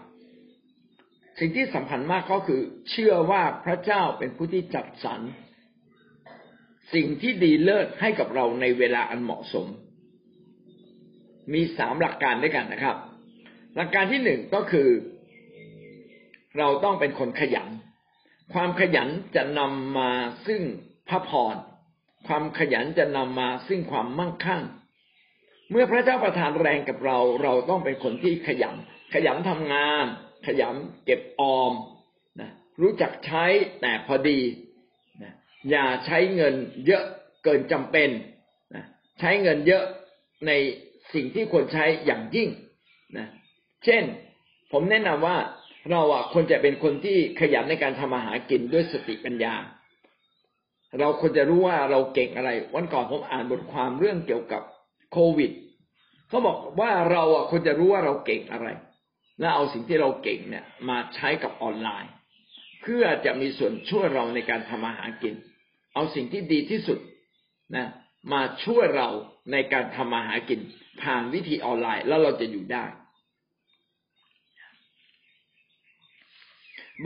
[1.39, 5.21] สิ่งที่สำคัญมากก็คือ เชื่อว่าพระเจ้าเป็นผู้ที่จัดสรร
[6.93, 9.67] สิ่งที่ดีเลิศให้กับเราในเวลาอันเหมาะสม
[11.53, 12.95] มีสามหลักการด้วยกันนะครับ
[13.75, 14.89] หลักการที่หนึ่งก็คือ
[16.57, 17.69] เราต้องเป็นคนขยัน
[18.53, 20.11] ความขยันจะนำมา
[20.47, 20.61] ซึ่ง
[21.09, 21.55] พระพร
[22.27, 24.63] ความขยันจะนำมาซึ่งความมั่งคั่ง
[25.71, 28.75] เมื่อพระเจ้าประทานแรงกับเรา เราต้องเป็นคนที่ขยัน
[29.13, 30.05] ขยันทำงาน
[30.47, 31.73] ขยันเก็บออม
[32.39, 32.49] นะ
[32.81, 33.45] รู้จักใช้
[33.81, 34.39] แต่พอดี
[35.23, 35.33] นะ
[35.69, 36.53] อย่าใช้เงิน
[36.87, 37.03] เยอะ
[37.43, 38.09] เกินจำเป็น
[38.75, 38.83] นะ
[39.19, 39.83] ใช้เงินเยอะ
[40.47, 40.51] ใน
[41.13, 42.49] สิ่งที่ควรใช้อย่างยิ่ง
[43.17, 43.27] นะ
[43.85, 44.03] เช่น
[44.71, 45.37] ผมแนะนำว่า
[45.91, 49.53] เราอะควรจะเป็นคนที่ขยันในการทำอาหารกินด้วยสติปัญญา
[50.99, 54.61] เราควรจะรู้ว่าเราเก่งอะไร วันก่อนผมอ่านบทความเรื่องเกี่ยวกับ
[55.11, 55.51] โควิด
[56.29, 58.67] เขาบอกว่าเราอะควรจะรู้ว่าเราเก่งอะไร
[59.39, 62.11] และเอาสิ่งที่เราเก่งเนี่ย มาใช้กับออนไลน์
[62.81, 65.35] เพื่อจะมีส่วนช่วยเราในการทำอาหารกิน
[65.93, 66.99] เอาสิ่งที่ดีที่สุด
[67.75, 67.87] นะ
[68.33, 69.09] มาช่วยเรา
[69.51, 70.59] ในการทำอาหากิน
[71.01, 72.85] ผ่านวิธีออนไลน์แล้วเราจะอยู่ได้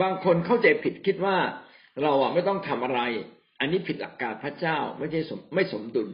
[0.00, 1.36] บางคนเข้าใจผิดคิดว่า
[2.02, 3.00] เราอะไม่ต้องทำอะไร
[3.60, 6.08] อันนี้ผิดหลักการพระเจ้าไม่ใช่สมไม่สมดุล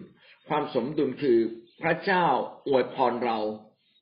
[0.48, 1.38] ความสมดุลคือ
[1.82, 2.26] พระเจ้า
[2.66, 3.38] อวยพรเรา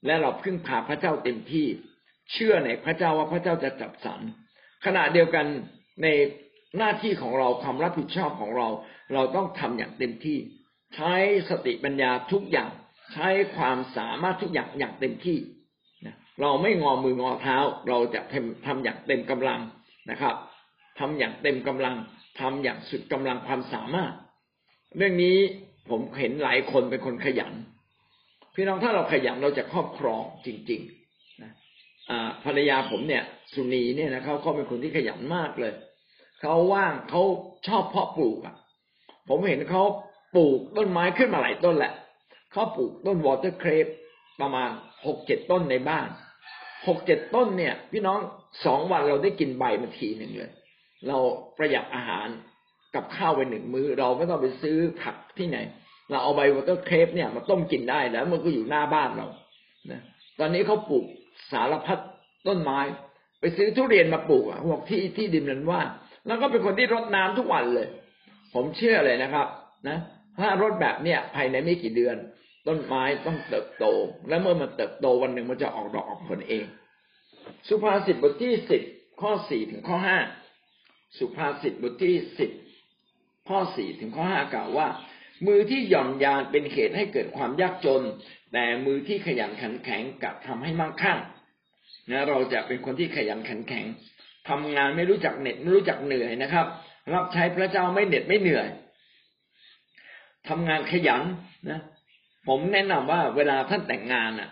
[0.07, 1.66] และเราพึ่งพาพระเจ้าเต็มที่
[2.33, 4.21] เชื่อในพระเจ้าว่าพระเจ้าจะจับสรร
[4.85, 5.47] ขณะเดียวกัน
[6.03, 6.07] ใน
[6.79, 8.69] หน้าที่ของเราความรับผิดชอบของเรา
[9.14, 10.38] เราต้องทำอย่างเต็มที่
[10.94, 11.14] ใช้
[11.51, 12.70] สติปัญญาทุกอย่าง
[13.14, 15.38] ใช้ความสามารถทุกอย่างอย่างเต็มที่
[16.40, 17.57] เราไม่งอมืองอเท้า
[17.88, 19.61] เราจะทำทำอย่างเต็มกำลัง
[20.11, 20.35] นะครับ
[20.99, 21.94] ทำอย่างเต็มกำลัง
[22.40, 24.12] ทำอย่างสุดกำลังความสามารถ
[24.96, 25.38] เรื่องนี้
[25.90, 27.53] ผมเห็นหลายคนเป็นคนขยัน
[28.55, 31.53] พี่น้องถ้าเราขยันเราจะครอบครองจริงๆนะ
[32.44, 33.22] ภรรยาผมเนี่ย
[33.55, 35.72] สุนีเนี่ยนะเขาเขาเป็นคนที่ขยันมากเลย
[36.40, 37.22] เขาว่างเขา
[37.68, 38.57] ชอบเพาะปลูกอะ
[39.29, 39.83] ผมเห็นเขา
[40.37, 41.92] ปลูกต้นไม้ขึ้นมาหลายต้นแหละ
[42.53, 43.87] เขาปลูกต้นวอเตอร์เครป
[44.40, 44.70] ประมาณ
[45.07, 46.09] หกเจ็ดต้นในบ้าน
[46.87, 48.18] หกเจ็ดต้นเนี่ย พี่น้อง
[48.64, 50.53] สองวันเราได้กินใบมาทีหนึ่งเลย
[51.09, 51.18] เรา
[51.59, 52.27] ประหยัดอาหาร
[52.94, 55.59] กับข้าวไปหนึ่งมือ้อเราไม่ต้องไปซื้อผักที่ไหน
[56.11, 59.27] เราเอาใบวอเตอร์เครปเนี่ยมาต้มกินได้แล้ว มันก็อยู่หน้าบ้านเรา
[59.90, 60.01] นะ
[60.38, 61.05] ตอนนี้เขาปลูก
[61.53, 61.99] สารพัด
[62.49, 62.81] ต้นไม้
[63.40, 65.81] ไปซื้อทุเรียนมาปลูกอะพวกที่ที่ดินนั้นว่า
[66.27, 67.88] แล้วก็เป็นคนที่รดน้ำทุกวันเลย
[68.55, 69.46] ผมเชื่อเลยนะครับ
[69.88, 69.99] นะ
[70.40, 72.16] ถ้ารดแบบเนี้ยภายในไม่กี่เดือน
[72.66, 73.85] ต้นไม้ต้องเติบโต
[74.29, 76.64] และเมื่อมันเติบโตวันหนึ่งมันจะออกดอกออกผลเอง
[77.68, 78.83] สุภาษิตบทที่สิบ
[79.20, 80.18] ข้อสี่ถึงข้อห้า
[81.18, 82.51] สุภาษิตบทที่สิบ
[83.49, 84.88] ข้อสี่ถึงข้อห้ากล่าวว่า
[85.46, 88.03] มือที่หย่อนยานเป็นเหตุให้เกิดความยากจน
[88.53, 91.18] แต่มือที่ขยันขันแข็งกลับทำให้มั่งคั่ง
[92.11, 93.87] นะเราจะเป็นคนที่ขยันขันแข็ง
[94.49, 96.66] ทำงานไม่รู้จักเหน็ดไม่รู้จักเหนื่อยนะครับ
[97.14, 98.66] รับใช้พระเจ้าไม่เหน็ดไม่เหนื่อย
[100.49, 101.23] ทำงานขยัน
[101.71, 101.81] นะ
[102.49, 104.51] ผมแนะนำว่าเวลาท่านแต่งงานอะ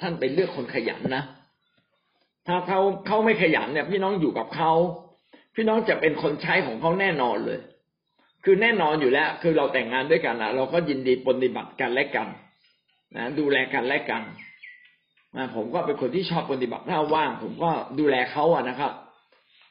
[0.00, 1.24] ท่านไปเลือกคนขยันนะ
[2.46, 4.72] ถ้าเขาเขาไม่ขยันเนี่ย พี่น้องอยู่กับเขา
[5.54, 7.60] พี่น้องจะเป็นคนใช้ของเขาแน่นอนเลย
[8.44, 12.28] คือแน่นอนอยู่แล้ว คือเราแต่งงานด้วยกันนะเราก็ยินดีปฏิบัติกันและกัน
[13.16, 14.22] นะดูแลกันและกัน
[15.36, 18.92] นะผมก็เป็นคนที่ชอบปฏิบัติถ้าว่าง ผมก็ดูแลเขาอะนะครับ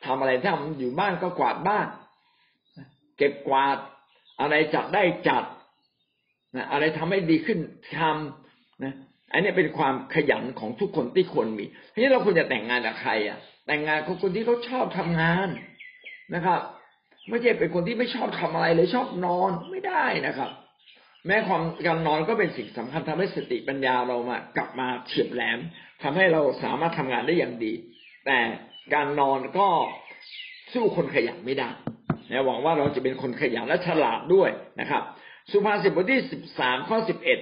[0.05, 1.87] ทำอะไรถ้าอยู่บ้านก็กวาดบ้าน
[3.17, 3.77] เก็บกวาด
[4.39, 5.43] อะไรจัดได้จัด
[6.55, 7.59] นะอะไรทำให้ดีขึ้น
[7.97, 8.93] ทำนะ
[9.33, 15.47] อันนี้เป็นความขยันของทุกคนที่ควรมีทีนี้เราควรจะแต่งงานกับใครอะ แต่งงานกับคนที่เขาชอบทำงาน
[16.35, 16.61] นะครับ
[17.29, 20.51] ไม่ใช่เป็นคนที่ไม่ชอบทำอะไรเลยชอบนอนไม่ได้นะครับ
[21.27, 25.59] แม้ความการนอนก็เป็นสิ่งสำคัญทำให้สติปัญญาเรามากลับมาเฉียบแหลม
[26.03, 27.73] ทำให้เราสามารถทำงานได้อย่างดี
[28.25, 28.37] แต่
[28.93, 29.67] การนอนก็
[30.73, 31.69] สู้คนขยันไม่ได้
[32.31, 35.03] นะหวังว่าเราจะเป็นคนขยันและฉลาดด้วยนะครับ
[35.51, 37.39] สุภาษิตบทที่สิบสามข้อสิบเอ็ด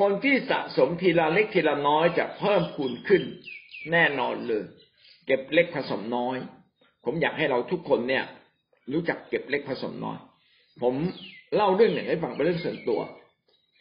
[0.00, 3.22] คนที่สะสมทีละเล็กทีละน้อยจะเพิ่มพูนขึ้น
[3.92, 4.64] แน่นอนเลย
[5.26, 6.36] เก็บเล็กผสมน้อย
[7.04, 8.24] ผมอยากให้เราทุกคนเนี่ย
[8.92, 10.18] รู้จักเก็บเล็กผสมน้อย
[10.82, 10.94] ผม
[11.56, 13.00] เล่าเรื่องหนึ่งให้ฟังเป็นเรื่องส่วนตัว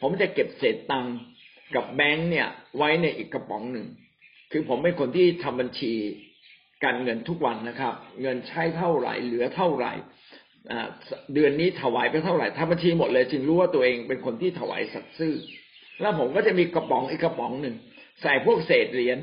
[0.01, 1.15] ผมจะเก็บเศษตังค์
[1.75, 3.87] กับแบงค์เนี่ย ไว้ในอีกกระป๋องหนึ่ง
[4.51, 5.93] คือผมเป็นคนที่ทำบัญชี
[6.83, 9.91] การเงินทุกวันนะครับ เงินใช้เท่าไหร่เหลือเท่าไหร่
[11.33, 15.33] เดือนนี้ถวายไปเท่าไหร่ทำบัญชีหมดเลยจึงรู้ว่าตัวเองเป็นคนที่ถวายสัตย์ซื่อ
[16.01, 17.75] แล้วผมก็จะมีกระป๋องอีกกระป๋องหนึ่ง
[18.21, 19.17] ใส่พวกเศษเหรียญ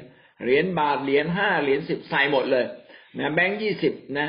[0.44, 2.64] เหรียญบาทเหรียญห้าเหรียญสิบใส่หมดเลย
[3.18, 4.28] นะแบงค์ยี่สิบนะ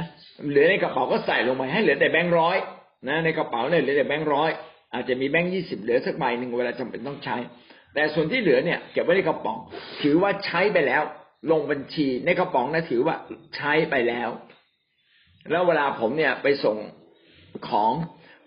[0.50, 2.58] เหลือในกระเป๋าก็ใส่ลงไปให้เหลือแต่แบงค์ร้อย
[3.10, 4.50] นะในกระเป๋าเนี่ยเหลือแต่แบงค์ร้อย
[4.94, 7.36] อาจจะมีแบงค์ยี่สิบเหลือสักใบหนึ่งเวลาจำเป็นต้องใช้
[7.94, 9.58] แต่ส่วนที่เหลือเนี่ยเก็บไว้ในกระป๋อง
[10.02, 11.04] ถือว่าใช้ไปแล้ว
[11.52, 13.16] ลงบัญชีในกระป๋องนะถือว่า
[13.56, 14.30] ใช้ไปแล้ว
[15.52, 16.78] แล้วเวลาผมเนี่ยไปส่ง
[17.70, 17.92] ของ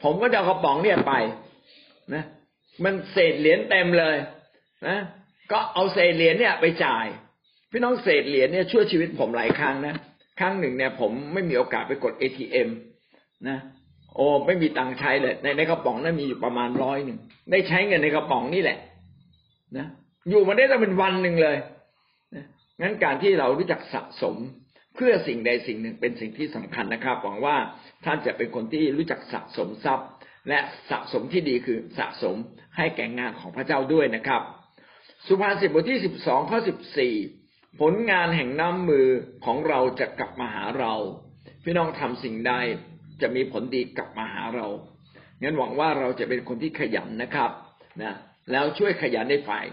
[0.02, 1.12] ผมก็จะเอากระป๋องเนี่ยไป
[2.14, 2.24] นะ
[2.84, 4.16] มันเศษเหรียญเต็มเลย
[4.88, 4.98] นะ
[5.52, 7.06] ก็เอาเศษเหรียญเนี่ยไปจ่าย
[7.70, 9.94] พี่น้องเศษเหรียญเนี่ยช่วยชีวิตผมหลายครั้งนะ
[10.40, 12.68] ครั้งหนึ่งเนี่ย ผมไม่มีโอกาสไปกดเอทีเอ็ม
[13.48, 13.58] นะ
[14.14, 17.18] โอ้ไม่มีตังค์ใช้เลย ในในกระป๋องนั้นมีอยู่ประมาณร้อยหนึ่ง
[17.50, 18.78] ได้ใช้เงินในกระป๋องนี่แหละ
[19.76, 19.86] นะ
[20.28, 21.56] อยู่มาได้ตั้งเป็นวันหนึ่งเลย
[22.34, 22.44] นะ
[22.80, 24.36] งั้นการที่เรารู้จักสะสม
[24.94, 27.56] เพื่อสิ่งใดสิ่งหนึ่งเป็นสิ่งที่สำคัญนะครับหวังว่า
[28.04, 30.08] ท่านจะเป็นคนที่รู้จักสะสมทรัพย์
[30.48, 30.58] และ
[30.90, 32.36] สะสมที่ดีคือสะสม
[32.76, 34.42] ให้แก่งานของพระเจ้าด้วยนะครับ
[35.26, 37.14] สุภาษิตบทที่สิบสองข้อสิบสี่
[37.80, 39.08] ผลงานแห่งน้ำมือ
[39.44, 40.94] ของเราจะกลับมาหาเรา
[41.64, 42.52] พี่น้องทำสิ่งใด
[43.22, 44.66] จะมีผลดีกลับมาหาเรา
[45.42, 47.50] งั้นหวังว่าเราจะเป็นคนที่ขยันนะครับ
[48.02, 48.14] นะ
[48.52, 49.64] แล้วช่วยขยันในฝ่าย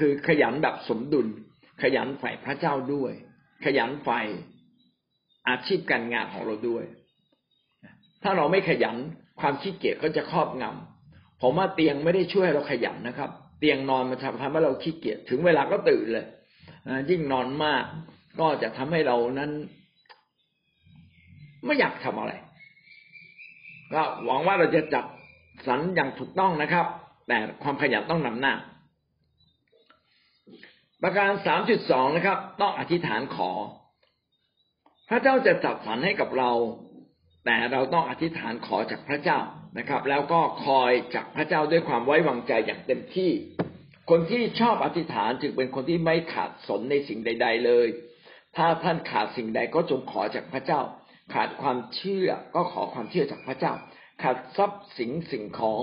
[0.00, 1.26] คือขยันแบบสมดุล
[1.82, 3.12] ขยันฝ่ายพระเจ้าด้วย
[3.64, 4.26] ขยันฝ่าย
[5.48, 6.84] อาชีพการงานของเราด้วย
[8.22, 8.96] ถ้าเราไม่ขยัน
[9.40, 16.26] ความขี้เกียจก็จะครอบงำผมว่าเตียงไม่ได้ช่วยเราขยันนะครับ เตียงนอนมันทำให้เราขี้เกียจถึงเวลาก็ตื่นเลย
[17.10, 17.84] ยิ่งนอนมาก
[18.40, 19.50] ก็จะทำให้เรานั้น
[21.64, 22.32] ไม่อยากทำอะไร
[23.92, 25.04] ก็หวังว่าเราจะจัด
[25.66, 26.86] สรรอย่างถูกต้องนะครับ
[27.28, 28.54] แต่ความขยันต้องนำหน้า
[31.02, 33.50] ประการสามจุดสองนะครับ ต้องอธิษฐานขอ
[35.08, 36.52] พระเจ้าจะจัดสรรให้กับเรา
[37.44, 39.38] แต่เราต้องอธิษฐานขอจากพระเจ้า
[39.78, 43.30] นะครับ แล้วก็คอยจากพระเจ้าด้วยความไว้วางใจอย่างเต็มที่
[44.10, 47.88] คนที่ชอบอธิษฐานจึงเป็นคนที่ไม่ขาดสนในสิ่งใด ๆ เลย
[48.56, 50.80] ถ้าท่านขาดสิ่งใดก็จงขอจากพระเจ้า
[51.34, 53.72] ขาดความเชื่อก็ขอความเชื่อจากพระเจ้า
[54.22, 55.80] ขาดทรัพย์สินสิ่งของ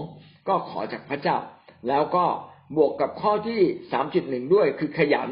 [0.47, 1.37] ก็ขอจากพระเจ้า
[1.87, 2.25] แล้วก็
[2.77, 5.29] บวกกับข้อที่สามจุดหนึ่งด้วยคือขยัน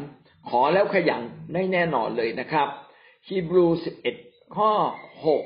[0.48, 1.22] ขอแล้วขยัน
[1.54, 2.68] ได้แน่นอนเลยนะครับ
[3.28, 4.16] ฮีบรูสิบเอ็ด
[4.56, 4.72] ข้อ
[5.26, 5.44] หก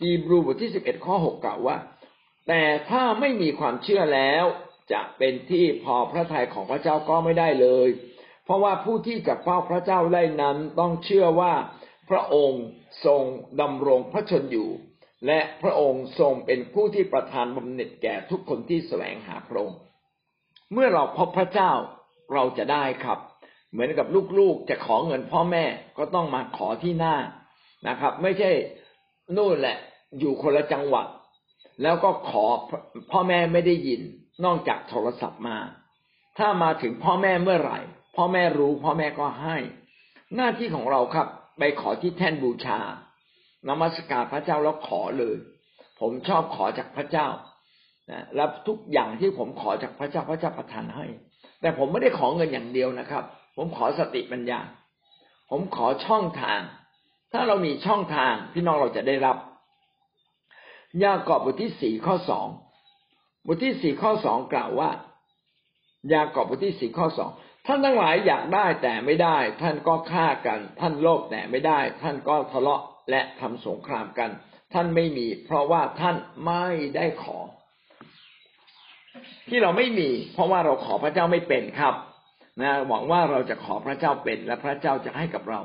[0.00, 1.76] ฮีบรูบทที่สิบเอ็ดข้อหกกล่าวว่า
[2.48, 4.44] แต่ถ้าไม่มีความเชื่อแล้ว
[4.92, 7.88] จะเป็นที่พอพระทัยของพระเจ้าก็ไม่ได้เลย
[8.44, 11.54] เพราะว่าผู้ที่จะเฝ้าพระเจ้าได้นั้นต้องเชื่อว่า
[12.10, 12.64] พระองค์
[13.06, 13.22] ทรง
[13.60, 14.70] ดำรงพระชนอยู่
[15.26, 19.78] และพระองค์ทรงเป็นผู้ที่ประทานบำเหน็จแก่ทุกคนที่แสวงหาพระองค์
[20.72, 21.70] เมื่อเราพบพระเจ้า
[22.34, 23.18] เราจะได้ครับ
[23.72, 24.06] เหมือนกับ
[24.38, 25.64] ลูกๆจะขอเงินพ่อแม่
[25.98, 27.16] ก็ต้องมาขอที่หน้า
[27.88, 28.50] นะครับ ไม่ใช่
[29.36, 29.76] นู่นแหละ
[30.18, 31.06] อยู่คนละจังหวัด
[31.82, 32.44] แล้วก็ขอ
[33.12, 34.00] พ่อแม่ไม่ได้ยิน
[34.44, 35.58] นอกจากโทรศัพท์มา
[36.38, 37.78] ถ้ามาถึงพ่อแม่เมื่อไหร่
[38.16, 39.56] พ่อแม่รู้พ่อแม่ก็ให้
[40.36, 41.26] หน้าที่ของเราครับ
[41.58, 42.80] ไปขอที่แท่นบูชา
[43.68, 45.36] นมัสการพระเจ้าแล้วขอเลย
[46.00, 47.26] ผมชอบขอจากพระเจ้า
[48.10, 51.06] นะแล้วทุกอย่างที่ผมขอจากพระเจ้าพระเจ้าประทานให้
[51.60, 53.24] แต่ผมไม่ได้ขอเงินอย่างเดียวนะครับ
[53.56, 54.60] ผมขอสติปัญญา
[55.50, 56.60] ผมขอช่องทาง
[57.32, 59.36] ถ้าเรามีช่องทางพี่น้องเราจะได้รับ
[61.04, 62.48] ยากอบบทที่สี่ข้อสอง
[63.46, 64.90] บทที่สี่ข้อสองกล่าวว่า
[66.12, 67.30] ยากอบบทที่สี่ข้อสอง
[67.66, 74.30] ท่านทั้งหลายอยากได้แต่ไม่ได้ ท่านก็ฆ่ากัน ท่านโลภแต่ไม่ได้ ท่านก็ทะเลาะและทำสงครามกัน
[74.74, 76.16] ท่านไม่มี เพราะว่าท่าน
[76.46, 76.66] ไม่
[76.96, 77.38] ได้ขอ
[79.48, 81.94] ที่เราไม่มีเพราะว่าเราขอพระเจ้าไม่เป็นครับ
[82.60, 85.60] นะหวังว่าเราจะขอพระเจ้าเป็นและพระเจ้าจะให้กับเรา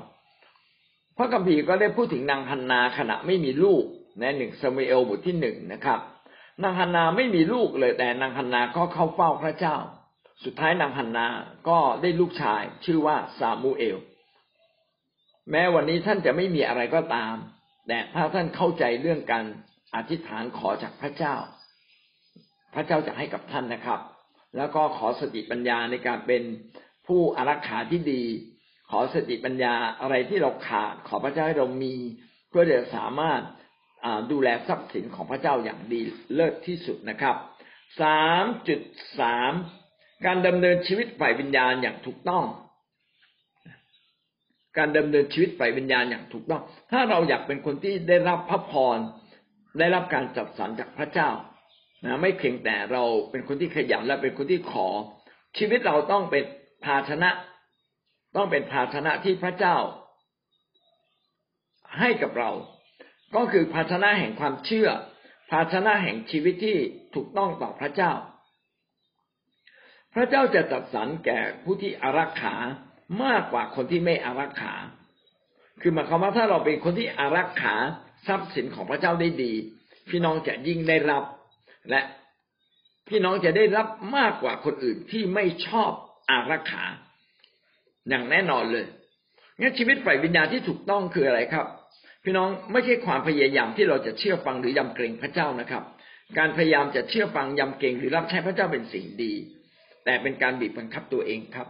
[1.18, 3.84] พระกัมภีร์ก็ได้พูดถึงนางฮันนาขณะไม่มีลูก
[4.20, 6.00] ในหนึ่งสมุเอลบทที่หนึ่งนะครับ
[6.64, 9.76] นางฮันนาไม่มีลูกเลยแต่นางฮันนาก็เข้าเฝ้าพระเจ้า
[10.44, 11.28] สุดท้ายนางฮันนา
[11.70, 13.98] ก็ได้ลูกชายชื่อว่าซามูเอล
[15.52, 17.36] แม้วันนี้ท่านจะไม่มีอะไรก็ตาม
[17.88, 19.46] แต่ถ้าท่านเข้าใจเรื่องการ
[19.96, 21.36] อธิษฐานขอจากพระเจ้า
[22.74, 24.00] พระเจ้าจะให้กับท่านนะครับ
[24.58, 26.44] แล้วก็ขอสติปัญญาในการเป็น
[27.08, 28.24] ผู้อารักขาที่ดี
[28.90, 31.96] ขอสติปัญญาอะไรที่เราขาด ขอพระเจ้าให้เรามี
[32.50, 33.42] เพื่อจะสามารถ
[34.32, 36.02] ดูแลทรัพย์สินของพระเจ้าอย่างดี
[36.34, 37.36] เลิศที่สุดนะครับ
[38.02, 38.82] สามจุด
[39.20, 39.52] สาม
[40.26, 42.46] การดำเนินชีวิตฝ่ายวิญญาณอย่างถูกต้อง
[44.78, 48.98] การดำเนินชีวิตฝ่ายวิญญาณอย่างถูกต้อง ถ้าเราอยากเป็นคนที่ได้รับพระพร
[49.80, 51.30] ได้รับการจัดสรรจากพระเจ้า
[52.06, 54.88] นะไม่เพียงแต่เราเป็นคนที่ขยันและเป็นคนที่ขอ
[55.58, 56.44] ชีวิตเราต้องเป็น
[56.86, 57.30] ภาชนะ
[58.36, 59.78] ต้องเป็นภาชนะที่พระเจ้า
[62.00, 62.52] ให้กับเรา
[63.36, 64.90] ก็คือภาชนะแห่งความเชื่อ
[65.52, 66.78] ภาชนะแห่งชีวิตที่
[67.16, 68.12] ถูกต้องต่อพระเจ้า
[70.14, 72.56] พระเจ้าจะจัดสรรแก่ผู้ที่อารักขา
[73.24, 74.74] มากกว่าคนที่ไม่อารักขา
[75.82, 77.76] คือหมายความว่าถ้าเราเป็นคนที่อารักขา
[78.28, 79.54] ทรัพย์สินของพระเจ้าได้ดี
[80.10, 81.24] พี่น้องจะยิ่งได้รับ
[81.90, 82.02] และ
[83.08, 85.92] พี่น้องจะได้รับมากกว่าคนอื่นที่ไม่ชอบ
[86.30, 86.84] อารักขา
[88.10, 88.86] อย่างแน่นอนเลย
[89.60, 91.68] งั้นชีวิตฝ่ายวิญญาณที่ถูกต้องคืออะไรครับ
[92.24, 95.84] พี่น้องไม่ใช่ความพยายามที่เราจะเชื่อฟังหรือยำเกรงพระเจ้านะครับ
[96.38, 99.34] การพยายามจะเชื่อฟังยำเกรงหรือรับใช้พระเจ้าเป็นสิ่งดี
[100.06, 101.68] แต่เป็นการบีบบังคับตัวเองครับ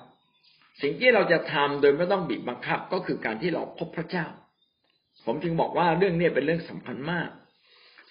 [0.81, 4.25] สิ่งที่เราจะทำโดยไม่ต้องบีบบังคับก็คือการที่เราพบพระเจ้า
[5.25, 7.29] ผมจึงบอกว่าเรื่องนี้เป็นเรื่องสำคัญมาก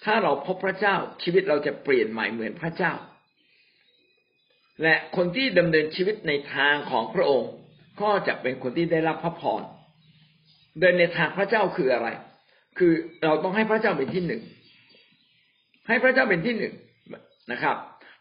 [0.03, 2.93] ถ้าเราพบพระเจ้าชีวิตเราจะเปลี่ยนใหม่เหมือนพระเจ้า
[4.81, 7.51] และคนที่ดำเนินชีวิตในทางของพระองค์
[8.01, 9.61] ก็จะเป็นคนที่ได้รับพระพร
[10.79, 12.07] เดินในทางพระเจ้าคืออะไร
[12.77, 14.41] คือเราต้องให้พระเจ้าเป็นที่หนึ่ง
[15.87, 16.73] ให้พระเจ้าเป็นที่หนึ่ง
[17.51, 17.77] นะครับ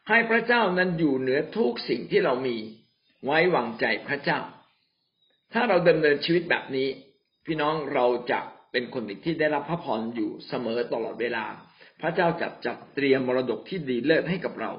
[0.08, 2.56] ให้พระเจ้านั้นอยู่เหนือทุกสิ่งที่เรามี
[3.24, 4.40] ไว้วางใจพระเจ้า
[5.52, 6.88] ถ้าเราดำเนินชีวิตแบบนี้
[7.46, 8.40] พี่น้องเราจะ
[8.72, 11.44] เป็นคนที่ได้รับพระพรอยู่เสมอตลอดเวลา
[12.02, 14.72] พระเจ้าจัดจัดเตรียมมรดกที่ดีเลิศให้กับเรา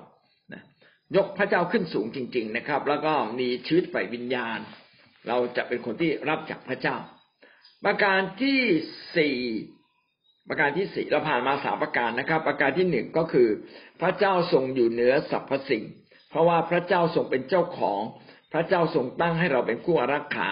[1.15, 4.59] ยกพระเจ้าขึ้นสูงจริง ๆนะครับ แล้วก็มีชีวิตฝ่ายวิญญาณ
[5.27, 6.97] เราจะเป็นคนที่รับจากพระเจ้า
[7.86, 8.59] ประการที่
[9.17, 9.38] สี่
[10.49, 13.49] ประการที่สี่เราผ่านมาสามประการนะครับ ประการที่หนึ่งก็คือ
[14.01, 15.83] พระเจ้าทรงอยู่เหนือสรรพสิ่ง
[16.29, 17.99] เพราะว่าพระเจ้าทรงเป็นเจ้าของ
[18.53, 20.51] พระเจ้าทรงตั้งให้เราเป็นผู้อารักขา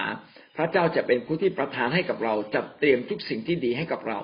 [0.56, 4.20] พระเจ้าจะเป็นผู้ที่ประทานให้กับเราจัดเตรียมทุกสิ่งที่ดีให้กับเรา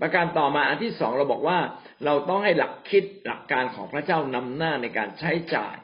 [0.00, 1.58] ประการต่อมาอันที่สองเราบอกว่า
[2.04, 5.76] เราต้องให้หลักคิดหลักการของพระเจ้านำหน้าในการใช้จ่าย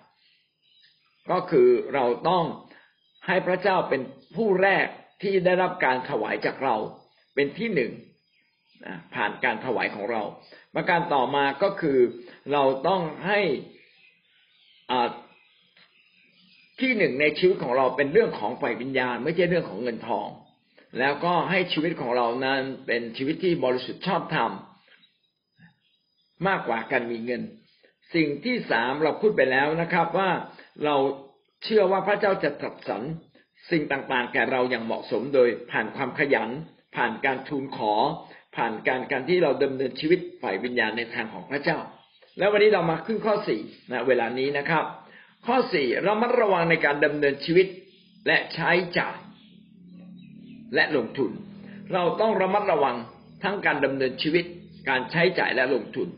[1.30, 2.44] ก็คือเราต้อง
[3.26, 4.00] ให้พระเจ้าเป็น
[4.36, 4.86] ผู้แรก
[5.22, 6.76] ที่ได้รับการถวายจากเรา
[7.34, 7.92] เป็นที่หนึ่ง
[9.14, 10.22] ผ่านการถวายของเรา
[10.74, 11.98] ประการต่อมาก็คือ
[12.52, 13.40] เราต้องให้
[16.80, 20.28] ที่หนึ่งในชีวิตของเราเป็นเรื่องของฝ่ายวิญญาณ ไม่ใช่เรื่องของเงินทอง
[20.98, 24.50] แล้วก็ให้ชีวิตของเรานั้นเป็นชีวิตที่บริสุทธิ์ชอบธรรม
[26.48, 27.42] มากกว่าการมีเงิน
[28.14, 30.30] สิ่งที่สามเราพูดไปแล้วนะครับว่า
[30.84, 30.96] เรา
[31.64, 33.02] เชื่อว่าพระเจ้าจะตรัสสรร
[33.70, 36.50] สิ่งต่างๆ แก่เราอย่างเหมาะสมโดยผ่านความขยัน
[36.96, 37.94] ผ่านการทูลขอ
[38.56, 41.78] ผ่านการการที่เราดำเนินชีวิตฝ่ายวิญญาณในทางของพระเจ้า
[42.38, 43.60] แล้ววันนี้เรามาขึ้นข้อสี่
[43.92, 44.84] นะเวลานี้นะครับ
[45.46, 47.66] ข้อสี่เรามัดระวังในการดำเนินชีวิต
[48.26, 49.16] และใช้จ่าย
[50.74, 51.30] และลงทุน
[51.92, 52.96] เราต้องระมัดระวัง
[53.42, 54.44] ทั้งการดำเนินชีวิต
[54.88, 56.08] การใช้จ่ายและลงทุน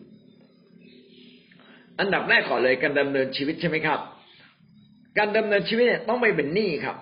[1.99, 4.01] อันดับแรกก่อนเลยการดำเนินชีวิตใช่ไหมครับ
[5.19, 6.97] การดำเนินชีวิตต้องไม่เป็นหนี้ครับ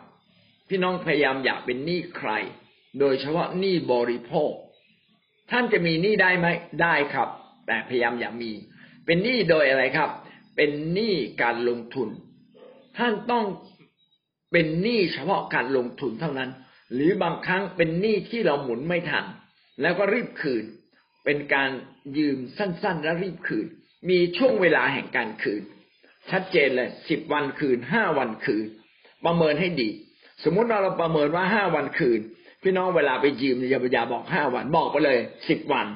[0.69, 2.31] พี่น้องพยายามอยากเป็นหนี้ใคร
[3.01, 4.53] โดยเฉพาะหนี้บริโภค
[5.51, 6.47] ท่านจะมีหนี้ได้ไหม
[6.83, 7.29] ได้ครับ
[7.67, 8.53] แต่พยายามอย่ามี
[9.07, 10.11] เป็นหนี้โดยอะไรครับ
[10.57, 12.09] เป็นหนี้การลงทุน
[12.99, 13.45] ท่านต้อง
[14.53, 16.51] เป็นหนี้เฉพาะการลงทุนเท่านั้น
[16.95, 19.25] หรือบางครั้งเป็นหนี้ที่เราหมุนไม่ทัน
[19.81, 20.65] แล้วก็รีบคืน
[21.25, 21.71] เป็นการ
[22.19, 23.67] ยืมสั้น ๆ แล้วรีบคืน
[24.11, 25.63] มีช่วงเวลาแห่งการคืน
[26.31, 28.67] ชัดเจนเลยสิบวันคืนห้าวันคืน
[29.25, 29.89] ประเมินให้ดี
[30.45, 32.21] สมมุติเราเราประเมินว่าห้าวันคืน
[32.63, 35.87] พี่น้องเวลาไปยืมอย่าอย่าบอกห้าวันบอกไปเลยสิบวัน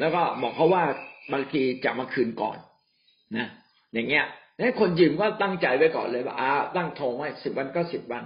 [0.00, 0.84] แล้วก็บอกเขาว่า
[1.32, 2.58] บางทีจะมาคืนก่อน
[3.36, 3.48] นะ
[3.92, 4.24] อย่างเงี้ย
[4.62, 8.24] ให้คนยืมก็ตั้งใจไว้ก่อนเลยว่าอ่าตั้งทงไว้สิบวันก็สิบวัน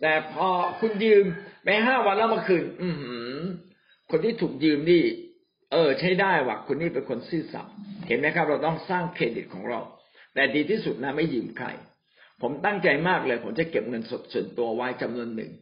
[0.00, 0.48] แต่พอ
[0.80, 1.24] คุณยืม
[1.64, 2.88] ไปห้าวันแล้วมาคืน อื
[4.10, 5.04] คนที่ถูกยืมนี่
[5.72, 7.74] เออ ใช้ได้ว่ะคนนี้เป็นคนซื่อสัตย์
[8.08, 9.80] เห็นไหมครับ เราต้องสร้างเครดิตของเรา
[10.34, 11.68] แต่ดีที่สุดนะไม่ยืมใคร
[12.42, 15.52] ผมตั้งใจมากเลย ผมจะเก็บเงินสดส่วนตัวไว้จำนวนหนึ่ง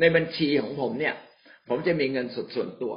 [0.00, 1.14] ในบัญชีของผมเนี่ย
[1.68, 2.94] ผมจะมีเงินสดส่วนตัว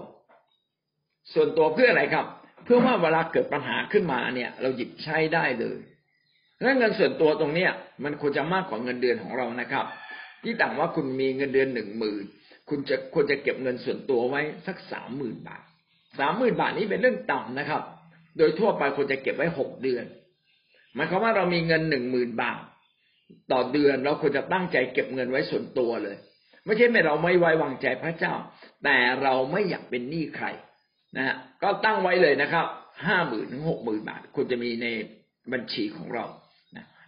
[1.33, 2.25] ส่วนตัวเพื่ออะไรครับ
[2.65, 5.77] เพื่อว่าเวลาเกิดปัญหาขึ้นมาเนี่ย เราหยิบใช้ได้เลย
[6.61, 7.71] และเงินส่วนตัวตรงเนี้ย
[8.03, 9.85] มันควรจะมากกว่าเงินเดือนของเรานะครับ
[10.43, 12.23] ที่ต่างว่าคุณมีเงินเดือนหนึ่งหมื่น
[12.69, 15.63] คุณจะควรจะเก็บเงินส่วนตัวไว้สักสามหมื่นบาท
[16.19, 17.81] สามหมื่นบาทนี้เป็นเรื่องต่ำนะครับ
[18.37, 20.05] โดยทั่วไปควรจะเก็บไว้หกเดือน
[20.95, 22.61] หมายความว่าเรามีเงินหนึ่งหมื่นบาท
[23.51, 26.17] ต่อเดือนเราควรจะตั้งใจเก็บเงินไว้ส่วนตัวเลย
[26.65, 28.33] ไม่ใช่ไม่เราไม่ไว้วางใจพระเจ้า
[28.83, 30.47] แต่เราไม่อยากเป็นหนี้ใคร
[31.15, 32.65] นะฮะก็ตั้งไว้เลยนะครับ
[33.05, 34.87] ห้าหมื่นถึงหกหมื่นบาทควรจะมีใน
[35.53, 36.25] บัญชีของเรา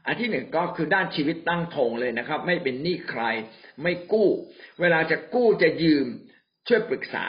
[0.06, 3.24] อันที่หนึ่งก็คือด้านชีวิตตั้งธงเลยนะครับ ไม่เป็นหนี้ใคร
[3.82, 4.30] ไม่กู้
[4.82, 6.06] เวลาจะกู้จะยืม
[6.68, 7.26] ช่วยปรึกษา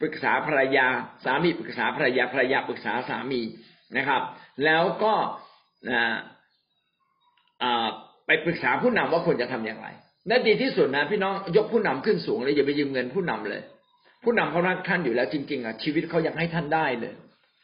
[0.00, 0.86] ปรึกษาภรรยา
[1.24, 3.40] สามีปรึกษาภรรยาภรรยาปรึกษาสามี
[3.96, 4.22] นะครับ
[4.64, 5.14] แล้วก็
[8.26, 9.88] ไปปรึกษาผู้นำว่าควรจะทำอย่างไร
[10.28, 13.62] และดีที่สุดนะพี่น้องยกผู้นำขึ้นสูงเลยอย่าไปยืมเงินผู้นำเลย
[14.24, 17.14] ผู้นำเขารักท่านอยู่แล้วจริงๆอะชีวิตเขาอยากให้ท่านได้เลย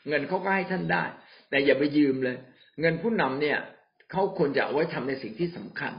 [0.08, 1.04] เงินเขาก็ให้ท่านได้
[1.50, 2.36] แต่อย่าไปยืมเลย
[2.80, 3.58] เงินผู้นำเนี่ย
[4.12, 5.92] เขาควรจะเอาไว้ทำในสิ่งที่สำคัญ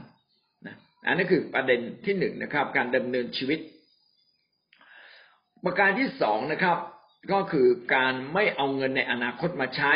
[0.66, 3.58] นะอันนี้คือประเด็นที่หนึ่งนะครับ การดำเนินชีวิต
[5.64, 6.78] ประการที่สองนะครับ
[7.32, 9.92] ก็คือการไม่เอาเงินในอนาคตมาใช้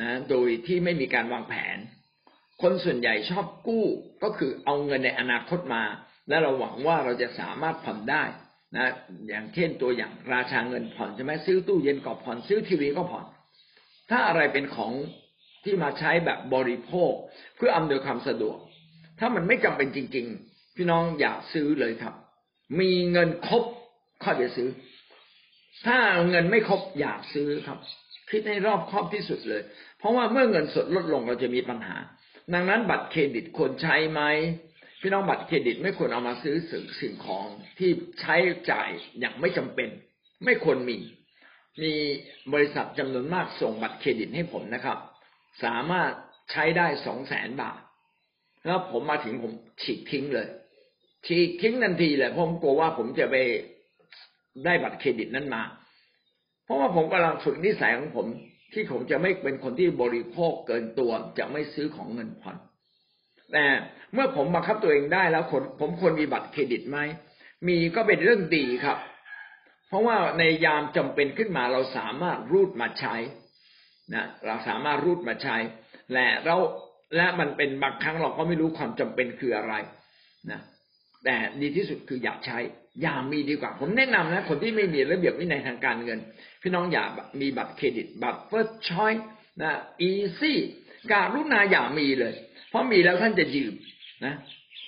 [0.00, 1.78] นะโดยที่ไม่มีการวางแผน
[2.62, 3.84] คนส่วนใหญ่ชอบกู้
[4.22, 5.82] ก็คือเอาเงินในอนาคตมา
[6.28, 8.22] และเราหวังว่าเราจะสามารถผ่อนได้
[8.76, 8.92] นะ
[9.28, 13.26] อย่างเช่นตัวอย่างราชาเงินผ่อนใช่ไหมซื้อตู้เย็นก็ผ่อนซื้อทีวีก็ผ่อน
[14.10, 14.92] ถ้าอะไรเป็นของ
[15.64, 17.12] ที่มาใช้แบบบริโภค
[17.56, 18.58] เพื่ออำนวยความสะดวก
[19.18, 22.14] ถ้ามันไม่จำเป็นจริง ๆ พี่น้องอย่าซื้อเลยครับ
[22.80, 23.64] มีเงินครบ
[24.24, 24.68] ค่อยไปซื้อ
[25.86, 25.98] ถ้า
[26.30, 27.78] เงินไม่ครบอย่าซื้อครับ
[28.30, 29.62] คิดให้รอบครอบที่สุดเลย
[29.98, 31.96] เพราะว่าเมื่อเงินสดลดลงเราจะมีปัญหา
[32.54, 34.22] ดังนั้นบัตรเครดิตควรใช้ไหม
[35.00, 37.46] พี่น้องบัตรเครดิตไม่ควรเอามาซื้อสิ่งสิ่งของ
[37.78, 37.90] ที่
[38.20, 38.36] ใช้
[38.70, 38.90] จ่าย
[39.20, 39.88] อย่างไม่จำเป็น
[40.44, 40.98] ไม่ควรมี
[41.82, 41.92] มี
[42.52, 44.98] บริษัทจำนวนมากส่งบัตรเครดิตให้ผมนะครับ
[45.64, 46.12] สามารถ
[46.50, 47.80] ใช้ได้สองแสนบาท
[48.66, 49.52] แล้วผมมาถึงผม
[49.82, 50.48] ฉีกทิ้งเลย
[51.26, 53.36] ฉีกทิ้งทันทีเลยเพราะผมกลัวว่าผมจะไป
[54.64, 55.62] ได้บัตรเครดิตนั้นมา
[56.64, 58.26] เพราะว่าผมกำลังฝึกนิสัยของผม
[58.72, 62.56] ที่ผมจะไม่เป็นคนที่บริโภคเกินตัว จะไม่ซื้อของเงินผ่อน
[63.52, 63.64] แต่
[64.12, 65.44] เมื่อผมบังคับตัวเองได้แล้ว
[65.80, 66.98] ผมควรมีบัตรเครดิตไหม
[67.68, 68.98] มีก็เป็นเรื่องดีครับ
[69.88, 73.14] เพราะว่าในยามจำเป็นขึ้นมาเราสามารถรูดมาใช้
[74.14, 75.56] นะเราสามารถรูดมาใช้
[76.12, 76.56] และเรา
[77.16, 79.74] และมันเป็นบางครั้งเราก็ไม่รู้ความจำเป็นคืออะไร
[80.50, 80.60] นะ
[81.24, 82.58] แต่ดีที่สุดคืออย่าใช้
[83.02, 86.18] อย่ามีดีกว่า ผมแนะนำนะคนที่ไม่มีระเบียบวินัยทางการเงิน
[86.62, 87.04] พี่น้องอย่า
[87.40, 89.14] มีบัตรเครดิตบัตร First Choice
[89.62, 90.58] นะ Easy
[91.12, 92.34] การุณาอย่ามีเลย
[92.68, 93.74] เพราะมีแล้วท่านจะยืม
[94.24, 94.34] นะ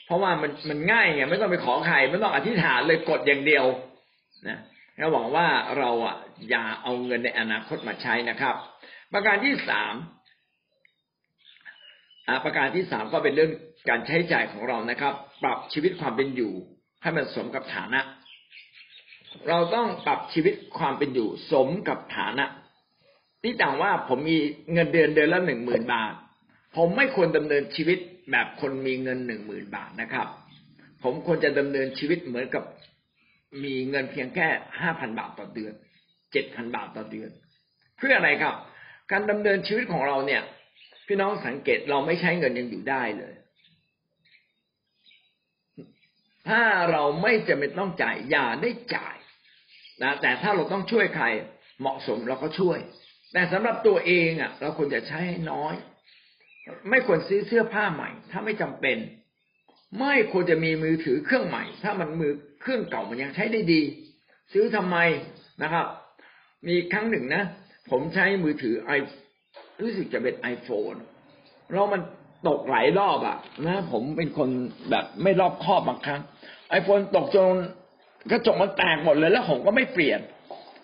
[0.06, 3.64] เพราะว่ามันมันง่ายไงไม่ต้องไปขอใครไม่ต้องอธิษฐานเลยกดอย่างเดียว
[4.48, 4.58] นะ
[4.96, 5.46] แล้วหวังว่า
[5.78, 6.16] เราอะ
[6.50, 8.56] อย่าเอาเงินในอนาคตมาใช้นะครับ
[9.12, 9.94] ประการที่สาม
[12.44, 13.52] ประการที่สามก็เป็นเรื่อง
[13.88, 16.52] การใช้จ่ายของเรานะครับ ปรับชีวิตความเป็นอยู่
[17.02, 18.00] ให้มันสมกับฐานะ
[19.48, 22.44] เราต้องปรับชีวิตความเป็นอยู่ สมกับฐานะ
[23.42, 24.38] ที่ต่างว่าผมมี
[24.72, 26.14] เงินเดือนเดือนละหนึ่งหมื่นบาท
[26.76, 27.98] ผมไม่ควรดำเนินชีวิต
[28.30, 30.26] แบบคนมีเงินหนึ่งหมื่นบาทนะครับ
[31.02, 32.64] ผมควรจะดำเนินชีวิตเหมือนกับ
[33.64, 34.48] มีเงินเพียงแค่
[34.80, 35.72] ห้าพันบาทต่อเดือน
[36.32, 37.30] เจ็ดพันบาทต่อเดือน
[37.96, 38.54] เพื่ออะไรครับ
[39.12, 40.42] การดำเนินชีวิตของเราเนี่ย
[41.06, 43.34] พี่น้องสังเกตเราไม่ใช้เงินยังอยู่ได้เลย
[46.48, 49.16] ถ้าเราไม่จำเป็นต้องจ่ายอย่าได้จ่าย
[50.02, 51.26] นะแต่ถ้าเราต้องช่วยใคร
[51.80, 52.78] เหมาะสมเราก็ช่วย
[53.32, 55.74] แต่สำหรับตัวเองอะ เราควรจะใช้ให้น้อย
[56.90, 58.98] ไม่ควรซื้อเสื้อผ้าใหม่ ถ้าไม่จำเป็น
[60.00, 62.32] ไม่ควรจะมีมือถือเครื่องใหม่ ถ้ามันมือ
[62.62, 63.82] เครื่องเก่ามันยังใช้ได้ดี
[64.52, 64.96] ซื้อทำไม
[65.62, 65.86] นะครับ
[66.68, 67.42] มีครั้งหนึ่งนะ
[67.90, 68.90] ผมใช้มือถือไอ
[69.82, 70.94] รู้สึกจะเป็นไอโฟน
[71.72, 72.00] แล้วมัน
[72.48, 74.48] ตกหลายรอบอะนะผมเป็นคน
[74.90, 76.20] แบบไม่รอบคอบบางครั้ง
[76.70, 77.54] ไอโฟนตกจน
[78.30, 80.20] กระจกมันแตกหมดเลย แล้วผมก็ไม่เปลี่ยน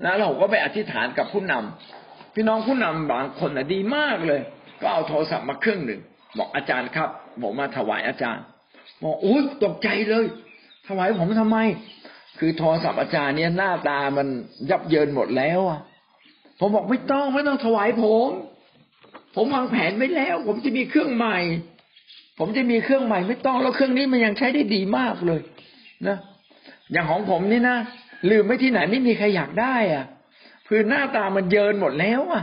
[0.04, 4.40] นะแล้วผมก็ไปอธิษฐานกับผู้นำพี่น้องผู้นำบางคนนะดีมากเลย
[4.80, 6.00] ก็เอาโทรศัพท์มาเครื่องหนึ่ง
[6.38, 7.08] บอกอาจารย์ครับ
[7.42, 8.44] ผมมาถวายอาจารย์
[9.02, 10.26] บอกอุ้ยตกใจเลย
[10.88, 11.58] ถวายผมทำไม
[12.38, 14.28] คือโทรศัพท์อาจารย์เนี่ยหน้าตามัน
[14.70, 15.80] ยับเยินหมดแล้วอะ
[16.58, 18.30] ผมบอกไม่ต้องไม่ต้องถวายผม
[19.34, 21.38] ผมวางแผนไว้แล้ว ผมจะมีเครื่องใหม่
[22.38, 25.40] ผมจะมีเครื่องใหม่ไม่ต้องแล้วเครื่องนี้มันยังใช้ได้ดีมากเลย
[26.08, 26.16] นะ
[26.92, 27.76] อย่างของผมนี่นะ
[28.30, 30.04] ลืมไว้ที่ไหนไม่มีใครอยากได้ อะ
[30.68, 32.42] คือหน้าตามันเยินหมดแล้วอะ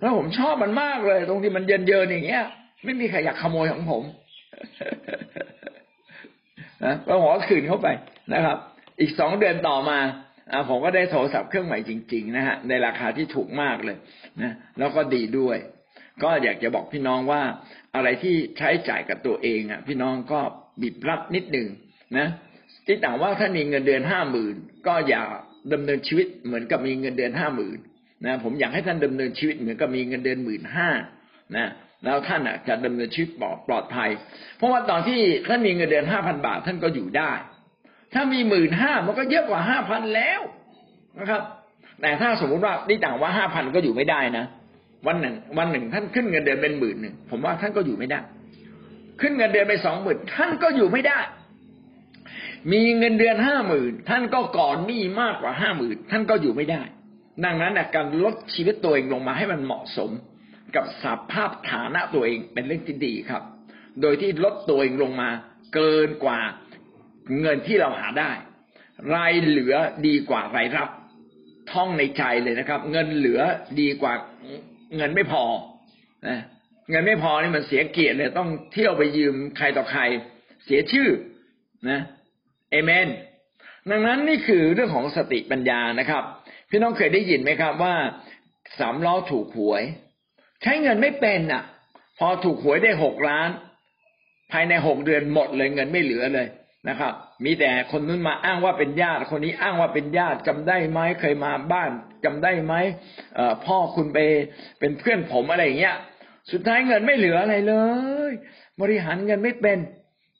[0.00, 2.44] แล้วผมชอบมันมากเลย ตรงที่มันเยินเยินอย่างเงี้ย
[2.84, 4.02] ไม่มีใครอยากขโมยของผม
[6.84, 7.88] นะก็หัวคืนเข้าไป
[8.32, 8.56] นะครับ
[9.00, 9.98] อีกสองเดือนต่อมา
[10.68, 13.96] ผมก็ได้โทรศัพท์เครื่องใหม่จริง ๆ นะฮะในราคาที่ถูกมากเลย
[14.42, 15.58] นะแล้วก็ดีด้วย
[16.22, 17.42] ก็อยากจะบอกพี่น้องว่า
[17.94, 20.40] อะไรที่ใช้จ่ายกับตัวเองอะ พี่น้องก็
[20.82, 21.68] บีบรัดนิดหนึ่ง
[22.18, 22.26] นะ
[22.86, 24.54] ที่ต่างว่าถ้ามีเงินเดือนห้าหมื่น
[24.86, 25.22] ก็อย่า
[25.72, 27.78] ดำเนินชีวิตเหมือนกับมีเงินเดือนห้าหมื่น
[28.26, 30.88] นะผมอยากให้ท่านดำเนินชีวิตเหมือนกับมีเงินเดือนหมื่นห้า
[31.56, 31.68] นะ
[32.04, 34.10] แล้วท่านจะดำเนินชีวิตปลอดปลอดภัย
[34.56, 37.32] เพราะว่าตอนที่ท่านมีเงินเดือนห้าพันบาท ท่านก็อยู่ได้
[38.14, 40.40] ถ้ามีหมื่นห้ามันก็เยอะกว่าห้าพันแล้ว
[41.20, 41.42] นะครับ
[42.00, 44.44] แต่ถ้าสมมติว่านี่ต่างว่าห้าพันก็อยู่ไม่ได้นะ
[45.06, 48.20] วันหนึ่ง วันหนึ่งท่านขึ้นเงินเดือนเป็นหมื่นหนึ่งผมว่าท่านก็อยู่ไม่ได้
[49.20, 51.18] ขึ้นเงินเดือนไปสองหมื่นท่านก็อยู่ไม่ได้
[52.72, 56.82] มีเงินเดือนห้าหมื่นท่านก็ก่อนหนี้มากกว่าห้าหมื่นท่านก็อยู่ไม่ได้
[57.44, 60.10] ดังนั้นการลดชีวิตตัวเองลงมาให้มันเหมาะสม
[60.76, 63.42] กับสภาพฐานะตัวเองเป็นเรื่องที่ดีครับ
[64.02, 65.30] โดยที่ลดตัวเองลงมา
[65.74, 66.40] เกินกว่า
[67.40, 68.30] เงินที่เราหาได้
[69.14, 69.74] รายเหลือ
[70.06, 70.88] ดีกว่ารายรับ
[71.72, 73.40] ท่องในใจเลยนะครับ เงินเหลือ
[73.80, 74.14] ดีกว่า
[74.96, 75.44] เงินไม่พอ
[76.28, 76.38] นะ
[76.90, 80.02] เงินไม่พอนี่มันเสียเกียรติเลยต้องเที่ยวไปยืมใครต่อใคร
[80.64, 81.08] เสียชื่อ
[81.90, 82.00] นะ
[82.70, 83.08] เอเมน
[83.90, 86.22] ดังนั้นนี่คือเรื่องของสติปัญญานะครับ
[86.70, 87.94] พี่น้องเคยได้ยินไหมครับว่า
[88.78, 89.82] สามล้อถูกหวย
[90.62, 91.62] ใช้เงินไม่เป็นอะ
[92.18, 93.48] พอถูกหวยได้หกล้าน
[94.52, 96.46] ภายในหกเดือนหมดเลยเงินไม่เหลือเลย
[96.88, 97.12] นะครับ
[97.44, 101.90] มีแต่คนนู้นมาอ้างว่าเป็นญาติ คนนี้อ้างว่าเป็นญาติจำได้ไหมเคยมาบ้าน
[102.24, 102.74] จำได้ไหม
[103.64, 104.18] พ่อคุณไป
[104.80, 105.96] เป็นเพื่อนผมอะไรอย่างเงี้ย
[106.52, 107.74] สุดท้ายเงินไม่เหลืออะไรเล
[108.30, 108.32] ย
[108.80, 109.78] บริหารเงินไม่เป็น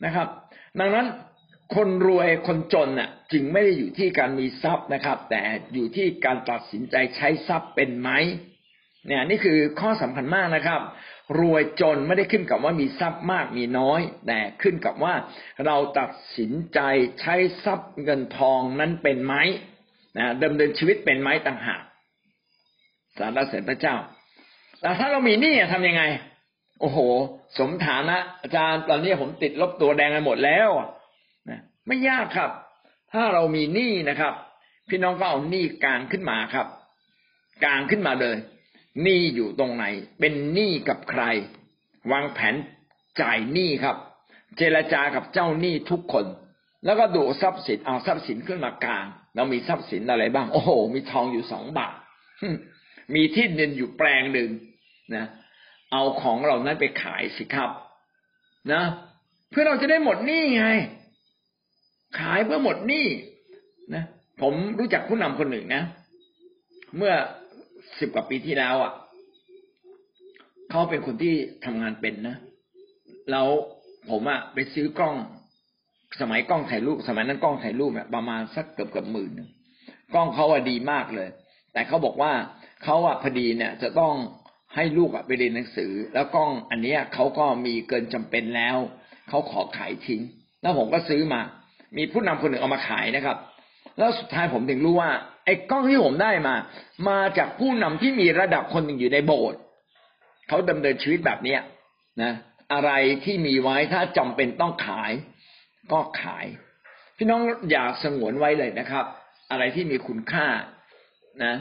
[0.04, 0.28] นะครับ
[0.80, 1.06] ดังนั้น
[1.74, 5.40] คนรวยคนจนน่ะ จึงไม่ได้อยู่ที่การมีทรัพย์นะครับ แต่
[5.74, 8.10] อยู่ที่การตัดสินใจใช้ทรัพย์เป็นไหม
[9.06, 10.80] เนี่ยนี่คือข้อสำคัญมากนะครับ
[11.40, 15.14] รวยจนไม่ได้ขึ้นกับว่ามีทรัพย์มากมีน้อย แต่ขึ้นกับว่า
[15.66, 16.80] เราตัดสินใจ
[17.20, 17.34] ใช้
[17.64, 19.34] ทรัพย์เงินทองนั้นเป็นไหม
[20.18, 21.82] นะดำเนินชีวิตเป็นไหมต่างหาก
[23.18, 23.96] สารเสด็จพระเจ้า
[24.80, 26.02] แต่ถ้าเรามีหนี้ทำยังไง
[26.80, 26.98] โอ้โห
[27.58, 30.68] สมฐานะ อาจารย์ตอนนี้ผมติดลบตัวแดงไปหมดแล้ว
[31.48, 32.50] นะไม่ยากครับ
[33.12, 34.34] ถ้าเรามีหนี้นะครับ
[34.88, 36.66] พี่น้องก็เอาหนี้กลางขึ้นมาครับ
[37.64, 38.36] กลางขึ้นมาเลย
[39.02, 39.84] หนี้อยู่ตรงไหน
[40.20, 41.22] เป็นหนี้กับใคร
[42.12, 42.54] วางแผน
[43.20, 43.96] จ่ายหนี้ครับ
[44.56, 46.24] เจรจากับเจ้าหนี้ทุกคน
[46.84, 51.94] แล้วก็ดูทรัพย์สินเอาทรัพย์สินขึ้นมากลางเรามีทรัพย์สินอะไรบ้าง โอ้โห มีทองอยู่สองบาท
[53.14, 54.50] มีที่ดินอยู่แปลงหนึ่ง
[55.14, 55.26] นะ
[55.92, 57.70] เอาของเหล่านั้นไปขายสิครับ
[58.72, 58.82] นะ
[59.50, 60.66] เพื่อเราจะได้หมดหนี้ไง
[62.18, 63.06] ขายเพื่อหมดหนี้
[63.94, 64.04] นะ
[64.40, 65.82] ผมรู้จักผู้นำคนหนึ่งนะ
[66.96, 67.14] เมื่อ
[67.98, 68.92] สิบกว่าปีที่แล้วอะ
[70.70, 72.36] เขาเป็นคนที่ทำงานเป็นนะ
[73.30, 73.48] แล้ว
[74.10, 75.16] ผมอะไปซื้อกล้อง
[76.20, 79.30] สมัยกล้องถ่ายรูปสมัยนั้นกล้องถ่ายรูปเนี่ยประมาณสักเกือบเกือบหมื่น
[80.14, 81.28] กล้องเขาอะดีมากเลย
[81.72, 82.32] แต่เขาบอกว่า
[82.84, 84.14] เขาอะพอดีเนี่ย จะต้อง
[84.74, 88.76] ให้ลูกอะไปเรียนหนังสือ แล้วกล้องอันเนี้ยเขาก็มีเกินจำเป็นแล้ว
[89.28, 90.22] เขาขอขายทิ้ง
[90.62, 91.40] แล้วผมก็ซื้อมา
[91.96, 93.36] มีผู้นำคนหนึ่งเอามาขายนะครับ
[93.98, 95.10] แล้วสุดท้ายผมถึงรู้ว่า
[95.50, 96.54] อ้กล้องที่ผมได้มา
[97.08, 99.60] มาจากผู้นำที่มีระดับคนหนึ่งอยู่ในโบสถ์
[100.48, 101.60] เขาดำเนินชีวิตแบบเนี้ย
[102.22, 102.32] นะ
[102.72, 102.90] อะไร
[103.24, 105.12] ที่มีไว้ถ้าจำเป็นต้องขาย
[105.92, 106.46] ก็ขาย
[107.16, 107.40] พี่น้อง
[107.70, 109.04] อย่าสงวนไว้เลยนะครับ
[109.50, 110.46] อะไรที่มีคุณค่า
[111.44, 111.54] นะ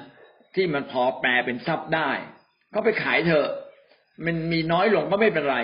[0.55, 2.11] ที่มันพอแปลเป็นทรัพย์ได้
[2.73, 3.49] ก็ไปขายเถอะ
[4.25, 5.57] มันมีน้อยลงก็ไม่เป็นไร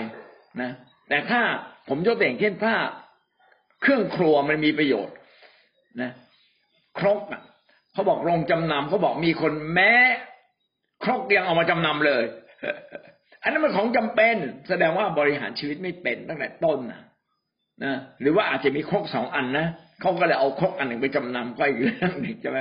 [0.61, 0.71] นะ
[1.09, 1.41] แต่ถ้า
[1.89, 2.75] ผมยกตัวอย่างเช่นถ้า
[3.81, 5.15] เครื่องครัวมันมีประโยชน์
[6.01, 6.11] นะ
[6.99, 7.41] ครกอะ
[7.95, 9.93] เขาบอกโรงจำนำเขาบอกมีคนแม้
[11.03, 12.23] ครกยังเอามาจำนำเลย
[13.41, 14.35] อันนั้นมันของจำเป็น
[14.69, 17.01] แสดงว่าบริหารชีวิตไม่เป็นตั้งแต่ต้นนะ
[17.83, 19.67] นะหรือว่าอาจจะมีครกสองอันนะ
[20.01, 22.59] เขาก็เลยเอาครกอันหนึ่งไปจำนำก็อีกเรื่องหนึ่งใช่ไหม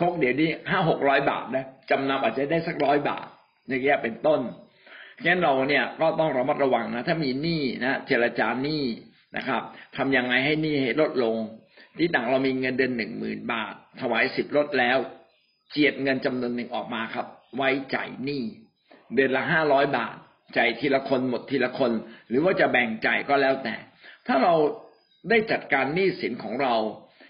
[0.00, 3.26] ครกเดี๋ยวนี้ห้าหกร้อยบาทนะจำนำอาจจะได้สักร้อยบาท
[3.68, 4.40] อย่างเงี้ยเป็นต้น
[5.24, 8.84] งั้นเราเนี่ยก็ต้องระมัดระวังนะ ถ้ามีหนี้นะเจรจาหนี้
[9.36, 9.62] นะครับ
[9.96, 11.36] ทำยังไงให้หนี้ลดลง
[11.96, 14.98] ที่ต่างเรามีเงินเดือนหนึ่งหมื่นบาท ถวายสิบลดแล้ว
[15.70, 17.26] เจียดเงินจำนวนหนึ่งออกมาครับ
[17.56, 18.42] ไว้จ่ายหนี้
[19.14, 20.16] เดือนละห้าร้อยบาท
[20.56, 21.92] จ่ายทีละคนหมดทีละคน
[22.28, 23.76] หรือว่าจะแบ่งจ่ายก็แล้วแต่
[24.26, 24.54] ถ้าเรา
[25.30, 26.74] ได้จัดการหนี้สินของเรา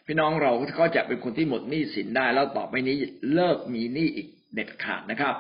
[0.07, 2.97] พี่น้องเราก็จะเป็นคนที่หมดหนี้สินได้ แล้วต่อไปนี้
[3.35, 5.35] เลิกมีหนี้อีกเด็ดขาดนะครับ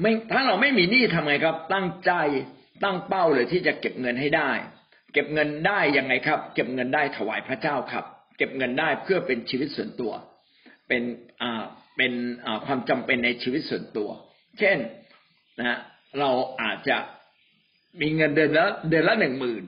[0.00, 2.12] ไม่ถ้าเราไม่มีหนี้ทำไงครับ ตั้งใจ
[2.84, 4.50] ตั้งเป้าเลยที่จะเก็บเงินให้ได้
[5.12, 8.04] เก็บเงินได้ยังไงครับ เก็บเงินได้ถวายพระเจ้าครับ
[8.38, 10.12] เก็บเงินได้เพื่อเป็นชีวิตส่วนตัว
[10.88, 11.02] เป็น
[11.42, 11.62] อ่า
[11.96, 12.12] เป็น
[12.44, 14.08] อ่าความจำเป็นในชีวิตส่วนตัว
[14.58, 14.78] เช่น
[15.58, 15.78] นะ
[16.18, 16.30] เรา
[16.62, 16.96] อาจจะ
[18.00, 19.62] มีเงินเดือนละเดือนละหนึ่งหมื่น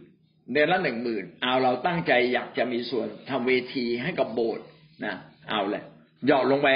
[0.53, 4.65] เดือนละหนึ่งหมื่นเอาเราตั้งใจอยากจะมีส่วนทำเวทีให้กับโบสถ์
[5.05, 5.15] นะ
[5.51, 5.83] เอาเลย
[6.27, 6.69] หยอดลงไป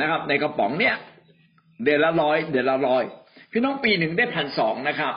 [0.00, 0.96] นะครับ ในกระป๋องเนี้ย
[1.84, 3.04] เดือนละร้อยเดือนละร้อย
[3.52, 5.14] พี่น้องปีหนึ่งได้พันสองนะครับ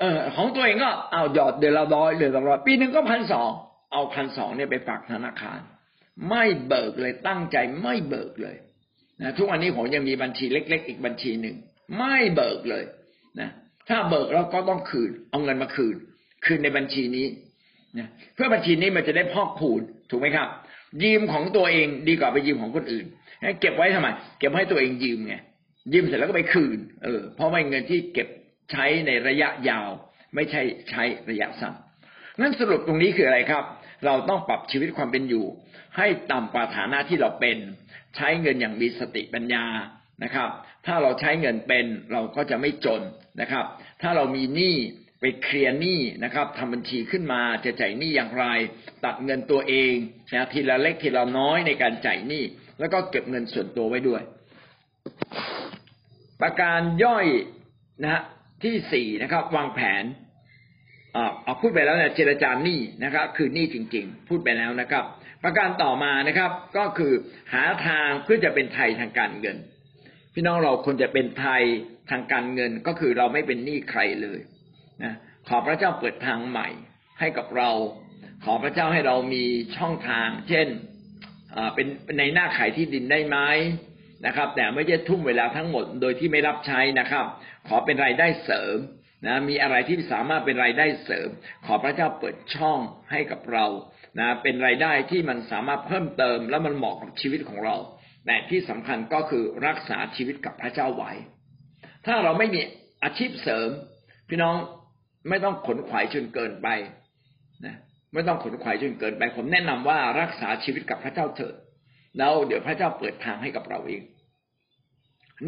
[0.00, 3.50] เออของตัวเองก็เอาหยอดเดือนละร้อยเดือนละร้อยปีหนึ่งก็พันสอง
[3.92, 5.60] เอาพันสองเนี่ยไปฝากธนาคาร
[6.28, 8.56] ไม่เบิกเลยตั้งใจไม่เบิกเลย
[9.20, 11.56] นะทุกวันนี้ผมยังมีบัญชีเล็ก ๆ อีกบัญชีหนึ่ง
[11.98, 12.84] ไม่เบิกเลย
[13.40, 13.50] นะ
[13.88, 15.96] ถ้าเบิกเราก็ต้องคืน เอาเงินมาคืน
[16.44, 17.26] คืนในบัญชีนี้
[17.98, 19.80] นะเพื่อบัญชีนี้มันจะได้พอกพูน
[20.10, 20.48] ถูกไหมครับ
[21.02, 23.06] ยืมของตัวเองดีกว่าไปยืมของคนอื่น
[23.60, 25.34] เก็บไว้ทำไม เก็บไว้ให้ตัวเองยืมไง
[25.92, 28.28] ยืมเสร็จแล้วก็ไปคืน เออเพราะว่าเงินที่เก็บ
[28.70, 29.88] ใช้ในระยะยาว
[30.34, 31.74] ไม่ใช่ใช้ระยะสั้น
[32.40, 33.64] นั่นสรุปตรงนี้คืออะไรครับ
[34.06, 35.46] เราต้องปรับชีวิตความเป็นอยู่
[35.96, 37.58] ให้ต่ำกว่าฐานะที่เราเป็น
[38.16, 39.64] ใช้เงินอย่างมีสติปัญญา
[40.24, 40.48] นะครับ
[40.86, 43.02] ถ้าเราใช้เงินเป็นเราก็จะไม่จน
[43.40, 43.64] นะครับ
[44.02, 44.76] ถ้าเรามีหนี้
[45.20, 48.46] ไปเคลียร์หนี้นะครับทำบัญชีขึ้นมาจะจ่ายหนี้อย่างไร
[49.04, 49.94] ตัดเงินตัวเอง
[50.32, 52.42] นะทีละเล็กทีละน้อยในการจ่ายหนี้
[52.80, 54.22] แล้วก็เก็บเงินส่วนตัวไว้ด้วย
[56.40, 57.26] ประการย่อย
[58.04, 58.22] นะ
[58.64, 60.04] ที่สี่นะครับ วางแผน
[61.44, 65.04] เอาพูดไปแล้วเนี่ยเจรจาหนี้นะครับ คือหนี้จริง ๆ พูดไปแล้วนะครับ
[65.44, 67.12] ประการต่อมานะครับ ก็คือ
[67.52, 69.56] หาทางเพื่อจะเป็นไทยทางการเงิน
[70.34, 71.62] พี่น้องเราควรจะเป็นไทย
[72.10, 74.40] ทางการเงินก็คือเราไม่เป็นหนี้ใครเลย
[75.02, 75.14] นะ
[75.48, 76.68] ขอพระเจ้าเปิดทางใหม่
[77.20, 77.70] ให้กับเรา
[78.44, 79.44] ขอพระเจ้าให้เรามี
[79.76, 80.68] ช่องทาง เช่น
[81.74, 81.86] เป็น
[82.18, 83.38] ในหน้าขายที่ดินได้ไหม
[84.26, 87.26] นะครับ แต่ไม่ใช่ทุ่มเวลาทั้งหมดโดยที่ไม่รับใช้นะครับ
[87.68, 88.76] ขอเป็นรายได้เสริม
[89.26, 91.28] นะมีอะไรที่สามารถเป็นรายได้เสริม
[91.66, 92.78] ขอพระเจ้าเปิดช่อง
[93.10, 93.66] ให้กับเรา
[94.18, 97.76] นะเป็นรายได้ที่มันสามารถเพิ่มเติม และมันเหมาะกับชีวิตของเรา
[98.26, 101.12] แต่ที่สำคัญก็คือรักษาชีวิตกับพระเจ้าไว้
[102.06, 102.60] ถ้าเราไม่มี
[103.04, 103.68] อาชีพเสริม
[104.28, 104.56] พี่น้อง
[105.28, 106.68] ไม่ต้องขนขวายจนเกินไป
[107.64, 107.76] นะ
[108.12, 111.54] ไม่ต้องขนขวายจนเกินไป ผมแนะนำว่ารักษาชีวิตกับพระเจ้าเถิด
[112.18, 114.02] แล้วเดี๋ยวพระเจ้าเปิดทางให้กับเราเอง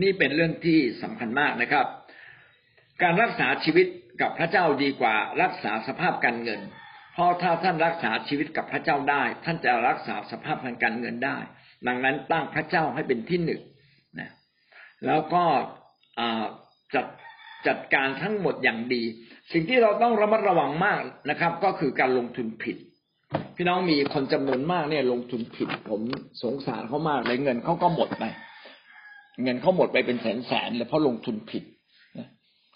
[0.03, 1.87] นี่เป็นเรื่องที่สำคัญมากนะครับ
[3.03, 3.87] การรักษาชีวิต
[4.21, 6.61] กับพระเจ้าดีกว่ารักษาสภาพการเงิน
[7.13, 11.39] เพราะถ้าท่านรักษาชีวิตกับพระเจ้าได้ ท่านจะรักษาสภาพทางการเงินได้
[11.87, 13.63] ดังนั้นตั้งพระเจ้าให้เป็นที่หนึ่ง
[14.19, 14.31] นะ
[15.07, 15.45] แล้วก็
[16.95, 17.07] จัด
[17.67, 19.03] จัดการทั้งหมดอย่างดี
[19.53, 21.01] สิ่งที่เราต้องระมัดระวังมาก
[21.31, 22.77] นะครับ ก็คือการลงทุนผิด
[23.57, 26.01] พี่น้องมีคนจำนวนมากเนี่ยลงทุนผิด ผม
[26.43, 28.25] สงสารเขามากเลยเงินเขาก็หมดไป
[29.43, 31.65] เงินเขาหมดไปเป็นแสนแสนเลยเพราะลงทุนผิด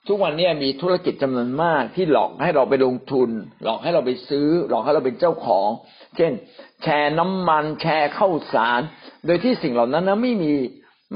[0.08, 3.30] ทุกวันนี้มีธุรกิจจำนวนมากที่หลอกให้เราไปลงทุน
[3.64, 5.68] หลอกให้เราไปซื้อ หลอกให้เราเป็นเจ้าของ
[6.16, 6.32] เช่น
[6.82, 8.80] แชร์น้ำมัน แชร์ข้าวสาร
[9.26, 10.52] โดยที่สิ่งเหล่านั้นนะไม่มี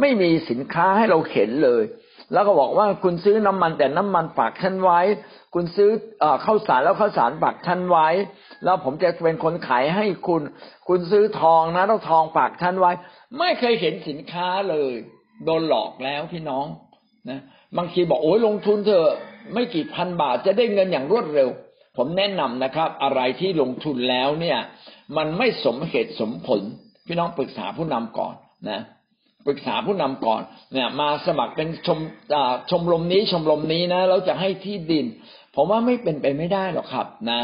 [0.00, 1.84] ไม่มีสินค้าให้เราเห็นเลย
[2.32, 5.00] แล้วก็บอกว่าคุณซื้อน้ำมันแต่น้ำมันฝากฉันไว้
[5.54, 5.90] คุณซื้อ
[6.44, 8.08] ข้าวสารแล้วข้าวสารฝากฉันไว้
[8.64, 10.42] แล้วผมจะเป็นคนขายให้คุณ
[10.88, 12.92] คุณซื้อทองนะต้องทองฝากท่านไว้
[13.38, 14.92] ไม่เคยเห็นสินค้าเลย
[15.44, 16.66] โดนหลอกแล้วพี่น้อง
[17.30, 17.40] นะ
[17.76, 19.14] บางทีบอกโอ้ยลงทุนเถอะ
[19.54, 21.48] ไม่กี่พันบาทจะได้เงินอย่างรวดเร็ว
[21.96, 24.58] ผมแนะนำนะครับ อะไรที่ลงทุนแล้วเนี่ย
[25.16, 26.60] มันไม่สมเหตุสมผล
[27.06, 28.34] พี่น้องปรึกษาผู้นำก่อน
[28.70, 28.80] นะ
[29.46, 30.42] ปรึกษาผู้นำก่อน
[30.72, 31.98] เนี่ย มาสมัครเป็นชม
[32.70, 35.06] ชมรมนี้ชมรมนี้นะแล้วจะให้ที่ดิน
[35.54, 37.40] ผมว่าไม่เป็นไปไม่ได้หรอกครับนะ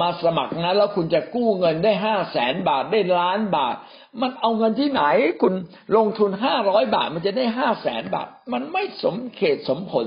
[0.00, 3.76] มาสมัครนั้นแล้วคุณจะกู้เงินได้ห้าแสนบาทได้ล้านบาท
[4.20, 5.02] มันเอาเงินที่ไหน
[5.42, 5.54] คุณ
[5.96, 10.06] ลงทุนห้าร้อยบาท มันจะได้ห้าแสนบาท มันไม่สมเขตสมผล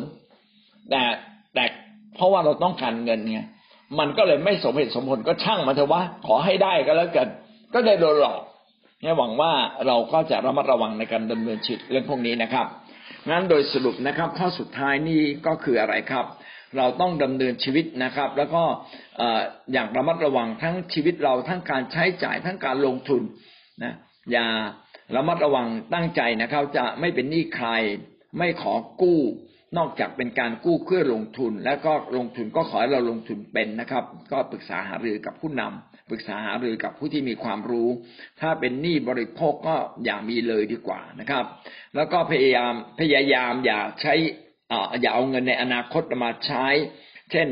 [0.90, 1.02] แต่
[1.56, 1.66] แต่
[2.16, 3.40] เพราะว่าเราต้องการเงินไง
[4.00, 7.28] มันก็เลยไม่สมเหตุสมผลก็ช่างมาเถอะว่า ขอให้ได้ก็แล้วกัน
[7.74, 8.40] ก็ได้โดนหลอก
[9.02, 9.52] เนี่ยหวังว่า
[9.88, 12.68] เราก็จะระมัดระวังในการดำเนินชีวิตเรื่องพวกนี้นะครับ
[13.30, 16.26] งั้นโดยสรุปนะครับข้อสุดท้ายนี่ก็คืออะไรครับ
[16.78, 18.64] เราต้องดำเนินชีวิตนะครับ แล้วก็
[19.74, 23.22] อย่างระมัดระวังทั้งชีวิตเราทั้งการใช้จ่ายทั้งการลงทุน
[23.84, 23.94] นะ
[24.32, 24.48] อย่า
[25.16, 27.70] ระมัดระวังตั้งใจนะครับ จะไม่เป็นหนี้ใคร
[28.38, 29.22] ไม่ขอกู้
[29.78, 37.90] นอกจากเป็นการกู้เพื่อลงทุน แล้วก็ลงทุนก็ขอให้เราลงทุนเป็นนะครับ ก็ปรึกษาหารือกับผู้นำปรึกษาหารือกับผู้ที่มีความรู้
[38.42, 41.46] ถ้าเป็นหนี้บริโภคก็อย่ามีเลยดีกว่านะครับ
[41.96, 44.14] แล้วก็พยายามพยายามอย่าใช้
[45.02, 46.66] อย่าเอาเงินในอนาคตมาใช้
[47.32, 47.48] เช่น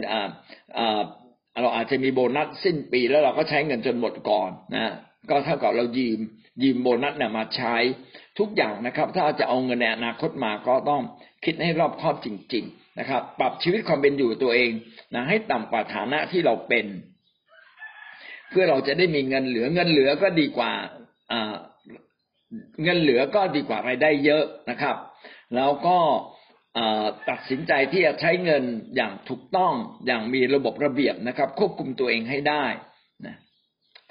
[1.61, 4.93] เราอาจจะมีโบนัสสิ้นปีแล้วเราก็ใช้เงินจนหมดก่อนนะ
[5.29, 6.19] ก็เท่ากับเรายืม
[6.63, 7.75] ยืมโบนัสเนี่ยมาใช้
[8.39, 11.01] ทุกอย่างนะครับ ถ้าจะเอาเงินในอนาคตมาก็ต้อง
[11.45, 14.71] คิดให้รอบคอบจริง ๆ นะครับ ปรับชีวิตความเป็นอยู่ตัวเอง
[15.13, 16.85] นะให้ต่ำกว่าฐานะที่เราเป็น
[18.49, 20.71] เพื่อเราจะได้มีเงินเหลือเงินเหลือก็ดีกว่า
[22.83, 24.95] เงินเหลือก็ดีกว่ารายได้เยอะนะครับ
[25.55, 25.97] แล้วก็
[27.29, 28.63] ตัดสินใจที่จะใช้เงิน
[28.95, 29.73] อย่างถูกต้อง
[30.05, 32.65] อย่างมีระบบระเบียบนะครับ ควบคุมตัวเองให้ได้
[33.25, 33.35] นะ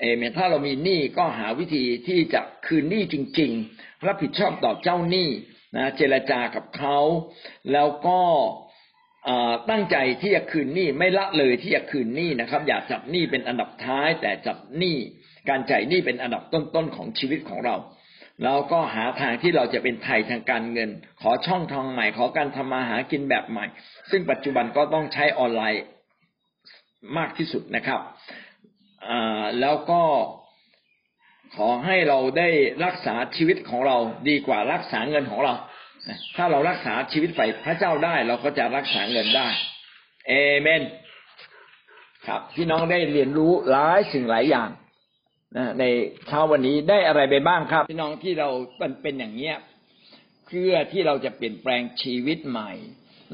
[0.01, 5.29] เอเมถ้าเรามีหนี้ก็หาวิธีที่จะคืนหนี้จริง ๆ รับผิดชอบต่อเจ้าหนี้
[5.77, 6.99] นะเจรจากับเขา
[7.73, 8.21] แล้วก็
[9.71, 14.97] ตั้งใจที่จะคืนหนี้ไม่ละเลยที่จะคืนหนี้นะครับ อย่าจับหนี้เป็นอันดับท้าย แต่จับหนี้
[15.49, 17.77] การจ่ายหนี้เป็นอันดับต้นๆของชีวิตของเรา
[18.43, 23.67] แล้วก็หาทางที่เราจะเป็นไทยทางการเงิน ขอช่องทางใหม่ ขอการทำมาหากินแบบใหม่
[24.11, 25.83] ซึ่งปัจจุบันก็ต้องใช้ออนไลน์
[27.17, 28.01] มากที่สุดนะครับ
[29.61, 30.03] แล้วก็
[31.57, 32.49] ขอให้เราได้
[32.85, 33.97] รักษาชีวิตของเรา
[34.29, 35.55] ดีกว่ารักษาเงินของเรา
[36.37, 39.49] ถ้าเรารักษาชีวิตไปพระเจ้าได้เราก็จะรักษาเงินได้
[40.29, 40.83] เอเมน
[42.27, 44.69] ครับพี่น้องได้เรียนรู้หลายสิ่งหลายอย่าง
[45.81, 45.85] ใน
[46.27, 48.49] เช้าวันนี้ได้อะไรไปบ้างครับพี่น้องที่เรา
[49.03, 49.57] เป็นอย่างเนี้ย
[50.47, 52.71] เพื่อที่เราจะเปลี่ยนแปลงชีวิตใหม่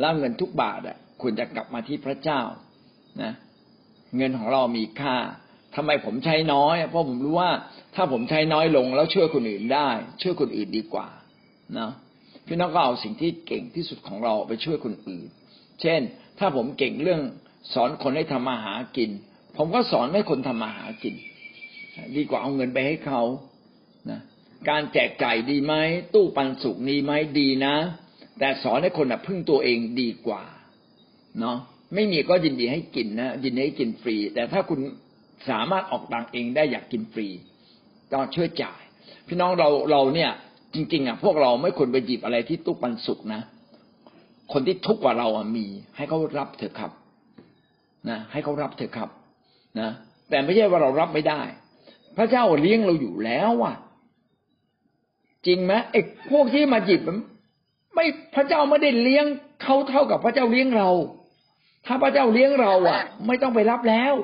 [0.01, 2.41] แล้วเงินทุกบาทอะควรจะกลับมาที่พระเจ้า
[3.23, 3.33] นะ
[4.17, 5.17] เงินของเรามีค่า
[5.77, 7.51] ทำไมผมใช้น้อย เพราะผมรู้ว่า
[7.95, 9.89] ถ้าผมใช้น้อยลงแล้วช่วยคนอื่นได้
[10.23, 11.09] ช่วยคนอื่นดีกว่า
[11.79, 11.91] นะ
[12.47, 15.27] พี่น้องก็เอาสิ่งที่เก่งที่สุดของเราไปช่วยคนอื่น
[15.81, 16.01] เช่น
[16.39, 17.23] ถ้าผมเก่งเรื่อง
[17.75, 19.11] สอนคนให้ทำมาหากิน
[19.57, 21.15] ผมก็สอนให้คนทำมาหากิน
[22.17, 23.23] ดีกว่าเอาเงินไปให้เขา
[24.11, 24.21] นะ
[24.69, 25.75] การแจกจ่ายดีไหม
[26.15, 27.75] ตู้ปันสุกดีไหมดีนะ
[28.39, 30.43] แต่สอนให้คนอะพึ่งตัวเองดีกว่า
[31.41, 31.57] เนาะ
[31.95, 34.81] ไม่มีก็ยินดีให้กินนะยินดีให้กินฟรี แต่ถ้าคุณ
[35.51, 37.27] สามารถออกตังเองได้อยากกินฟรี
[38.13, 38.81] ต้องช่วยจ่าย
[39.27, 40.31] พี่น้องเราเราเนี่ย
[40.75, 43.41] จริง ๆ อะ พวกเราไม่ควรไปหยิบอะไรที่ตุกปันสุกนะ
[44.53, 45.67] คนที่ทุกข์กว่าเราอะมี
[45.97, 46.93] ให้เขารับเถอะครับ
[48.09, 49.11] นะให้เขารับเถอะครับ
[49.81, 49.91] นะ
[50.31, 51.41] แต่ไม่ใช่ว่าเรารับไม่ได้
[52.19, 53.77] พระเจ้าเลี้ยงเราอยู่แล้วอะ
[55.47, 56.01] จริงไหมไอ้
[56.31, 57.03] พวกที่มาหยิบ
[57.95, 59.27] ไม่พระเจ้าไม่ได้เลี้ยง
[59.63, 60.89] เขาเท่ากับพระเจ้าเลี้ยงเรา
[61.87, 64.15] ถ้าพระเจ้าเลี้ยงเรา อะ ไม่ต้องไปรับแล้ว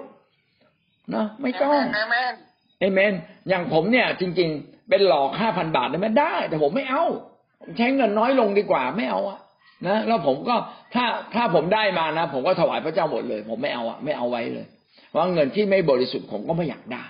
[1.14, 1.80] นะไม่ต้อง
[2.80, 3.12] เอเมน
[3.48, 7.04] อย่างผมเนี่ย จริง ๆ เป็นหลอกห้าพันบาทได้ไหมได้ แต่ผมไม่เอา
[7.76, 9.38] ใช้เงินน้อยลงดีกว่าไม่เอาอะ
[9.86, 10.56] นะแล้วผมก็
[10.94, 14.66] ถ้าถ้าผมได้มานะ ผมก็ถวายพระเจ้าหมดเลย ผมไม่เอาอะไม่เอาไว้เลย
[15.08, 17.04] เพราะเงินที่ไม่บริสุทธิ์ผมก็ไม่อยากได้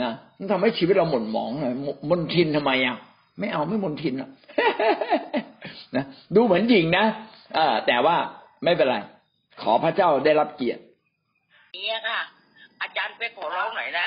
[0.00, 1.74] นะมันทำให้ชีวิตเราหม่นหมองเลย
[2.10, 2.96] มนทินทำไมอะ
[3.38, 4.30] ไม่เอาไม่มนทินอะ
[5.96, 7.04] นะดูเหมือนหญิงนะ
[7.56, 8.16] อ่าแต่ว่า
[8.64, 8.96] ไม่เป็นไร
[9.62, 10.82] ขอพระเจ้าได้รับเกียรติ
[11.72, 12.20] เนี่ยค่ะ
[12.82, 14.06] อาจารย์เป๊กขอร้องหน่อยนะ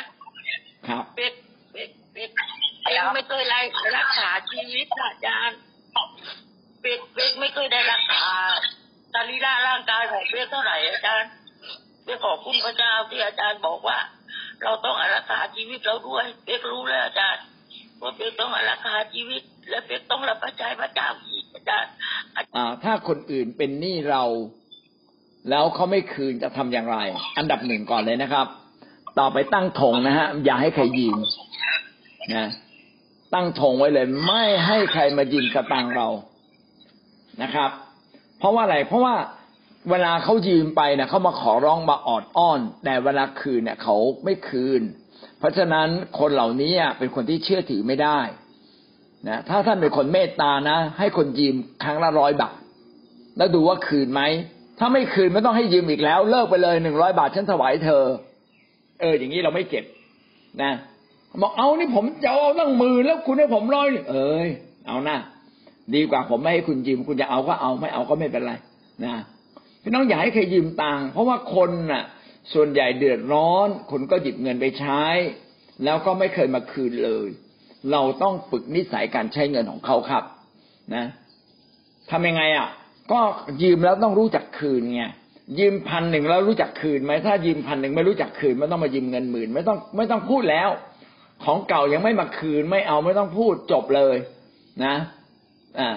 [0.87, 1.33] ครับเป๊ก
[1.71, 2.29] เป๊กเป๊ก
[2.95, 3.59] ยังไม่เคยไล่
[3.97, 5.57] รักษาชีวิตอาจารย์
[6.81, 8.23] เป๊กเป๊กไม่เคยได้รักษา
[9.13, 11.29] ตาลีร่าร่างกายของเป๊กเท่าไหร่อาจารย์
[12.03, 13.97] เป๊กขอบคุณพระเจ้าที่อาจารย์บอกว่า
[14.64, 17.43] เราต้องรักษาชีวิตเราด้วยเป๊กรู้แล้วอาจารย์
[18.01, 21.91] ว่าเป๊กต้องรักษาชีวิต และเป๊กต้องรับประจายพระเจ้าอีกอาจารย์
[22.55, 24.24] อ่า ถ้าคนอื่นเป็นหนี้เรา
[25.49, 26.97] แล้วเขาไม่คืนจะทำอย่างไร
[27.38, 28.47] อันดับหนึ่งก่อนเลยนะครับ
[29.20, 31.18] ต่อไปตั้งธงนะฮะอย่าให้ใครยืม
[32.36, 32.49] นะ
[33.34, 36.07] ตั้งธงไว้เลย ไม่ให้ใครมายืมสตังเรา
[37.43, 37.70] นะครับ
[38.39, 39.16] เพราะว่าอะไรเพราะว่า
[39.91, 44.81] เวลาเขายืมไปนะเขามาขอร้องมาออดอ้อน แต่เวลาคืนเนี่ยเขาไม่คืน
[45.39, 45.87] เพราะฉะนั้น
[46.19, 48.19] คนเหล่านี้เป็นคนที่เชื่อถือไม่ได้
[49.27, 52.55] นะถ้าท่านเป็นคนเมตตานะ ให้คนยืมครั้งละร้อยบาท
[53.37, 54.21] แล้วดูว่าคืนไหม
[54.79, 58.03] ถ้าไม่คืนไม่ต้องให้ยืมอีกแล้ว เลิกไปเลยหนึ่งร้อยบาทฉันถวายเธอ
[58.99, 59.85] เออ อย่างนี้เราไม่เก็บ
[60.61, 60.71] นะ
[61.41, 64.47] บอกเอานี่ผมจะเอาตั้งมือแล้วคุณให้ผมร้อยเอ้ย
[64.87, 65.17] เอาหน้า
[65.95, 68.53] ดีกว่าผมไม่ให้คุณยืมคุณจะเอาก็เอาไม่เอาก็ไม่เป็นไร
[69.05, 69.13] นะ
[69.84, 72.03] พี่น้องอย่าให้ใครยืมตังค์เพราะว่าคนน่ะ
[72.53, 75.03] ส่วนใหญ่เดือดร้อน คนก็หยิบเงินไปใช้
[75.84, 77.30] แล้วก็ไม่เคยมาคืนเลย
[77.91, 80.23] เราต้องฝึกนิสัยการใช้เงินของเขาครับ
[80.95, 81.05] นะ
[82.11, 82.69] ทำยังไงอะ
[83.11, 83.19] ก็
[83.63, 85.03] ยืมแล้วต้องรู้จักคืนไง
[85.59, 90.69] ยืมพันหนึ่งแล้วรู้จักคืนไหมถ้ายืมพันหนึ่งไม่รู้จักคืนไม่ต้องมายืมเงินหมื่นไม่ต้องไม่ต้องพูดแล้ว
[91.43, 94.15] ของเก่ายังไม่มาคืนไม่เอาไม่ต้องพูดจบเลย
[94.86, 94.95] นะ
[95.80, 95.89] อ่า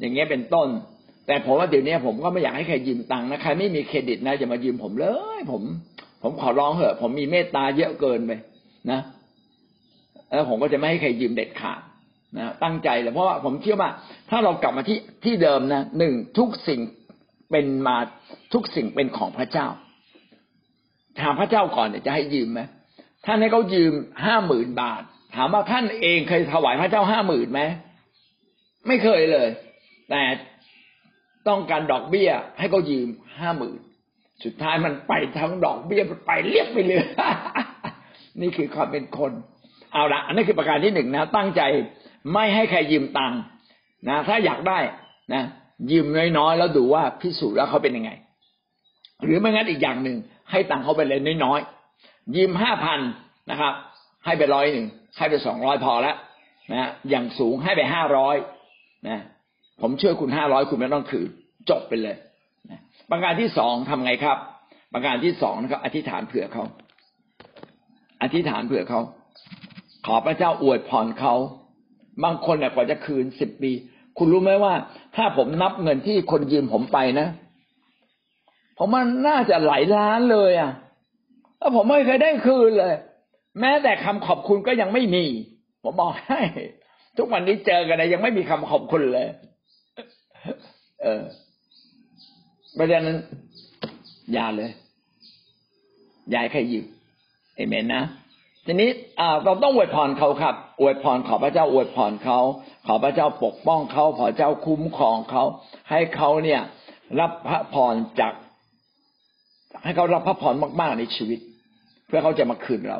[0.00, 0.68] อย่างเงี้ยเป็นต้น
[1.26, 5.06] แต่ผมว่าเดี๋ยวนี้ผมก็ไม่อยากให้ใครยืมตังค์นะใครไม่มีเครดิตนะจะมายืมผมเล
[5.38, 5.62] ย ผม
[6.22, 8.32] ผมขอร้องเถอะผมมีเมตตาเยอะเกินไป
[8.90, 9.00] นะ
[10.34, 11.80] แล้วผมก็จะไม่ให้ใครยืมเด็ดขาด
[12.38, 13.90] นะตั้งใจเลยเพราะว่าผมเชื่อว่า
[14.30, 16.80] ถ้าเรากลับมาที่ที่เดิมนะหนึ่งทุกสิ่ง
[17.50, 17.96] เป็นมา
[18.52, 19.66] ทุกสิ่งเป็นของพระเจ้า
[21.20, 22.60] ถามพระเจ้าก่อนเนี่ยจะให้ยืมไหม
[23.26, 23.92] ท่านให้เขายืม
[24.24, 25.02] ห้าหมื่นบาท
[25.34, 27.62] ถามว่าท่านเองเคยถวายพระเจ้าห้าหมื่นไหม
[28.86, 29.48] ไม่เคยเลย
[30.10, 30.22] แต่
[31.48, 33.80] ต้องการดอกเบี้ย ให้เขายืมห้าหมื่น
[34.44, 37.04] สุดท้ายมันไปทั้งดอกเบี้ยมันไปเรียบไปเลย
[38.40, 39.32] นี่คือความเป็นคน
[39.92, 41.62] เอาละอันนี้คือประการที่หนึ่งนะ ตั้งใจ
[42.32, 43.40] ไม่ให้ใครยืมตังค์
[44.08, 44.78] นะ ถ้าอยากได้
[45.34, 45.42] นะ
[45.90, 46.06] ยืม
[46.38, 48.10] น้อยๆแล้วดูว่าพิสูจน์แล้วเขาเป็นยังไง
[49.24, 50.16] หรือไม่งั้นอีกอย่างหนึ่ง
[50.50, 53.00] ให้ตังค์เขาไปเลยน้อยๆยืมห้าพัน
[53.50, 53.72] นะครับ
[54.24, 54.86] ให้ไปร้อยหนึ่ง
[55.16, 56.16] ให้ไปสองร้อยพอแล้ว
[56.72, 58.36] นะอย่างสูงให้ไปห้าร้อย
[59.08, 59.20] นะ
[59.80, 61.28] ผมช่วยคุณห้าร้อยคุณไม่ต้องคืน
[61.70, 62.16] จบไปเลย
[63.10, 64.38] ประการที่สองทำไงครับ
[64.94, 66.64] ประการที่สองนะครับ อธิษฐานเผื่อเขา
[68.22, 69.00] อธิษฐานเผื่อเขา
[70.06, 71.34] ขอพระเจ้าอวยพรเขา
[72.24, 73.72] บางคนเนี่ยกว่าจะคืนสิบปี
[74.18, 74.74] คุณรู้ไหมว่า
[75.16, 77.28] ถ้าผมนับเงินที่คนยืมผมไปนะ
[78.78, 80.72] ผมมันน่าจะหลายล้านเลยอะ
[81.58, 82.94] แล้วผมไม่เคยได้คืนเลย
[83.60, 85.24] แม้แต่คำขอบคุณก็ยังไม่มี
[85.82, 86.40] ผมบอกให้
[87.16, 89.26] ทุกวันนี้เจอกันนะยังไม่มีคำขอบคุณเลย
[91.02, 91.22] เออ
[92.78, 93.18] ประเด็นนั้น
[94.32, 94.70] อย่าเลย
[96.30, 96.84] อย่าให้ใครยืม
[97.56, 98.02] เอเมนนะ
[98.66, 98.90] ทีนี้
[99.44, 102.38] เราต้องอวยพรเขาครับอวยพรขอพระเจ้าอวยพรเขา
[102.86, 105.42] ขอพระเจ้าปกป้องเขาขอเจ้าคุ้มครองเขา
[105.90, 106.60] ให้เขาเนี่ย
[107.20, 108.34] รับพระพรจาก
[109.84, 111.38] ให้เขารับพระพรมาก ๆในชีวิต
[112.06, 112.98] เพื่อเขาจะมาคืนเรา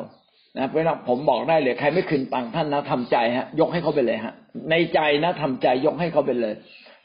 [0.57, 4.33] นะเพราะนั้นผมบอกได้เลยใครไม่คืนตังค์ท่านนะทำใจฮะ ยกให้เขาไปเลยฮะ
[4.71, 6.53] ในใจนะทำใจยกให้เขาไปเลย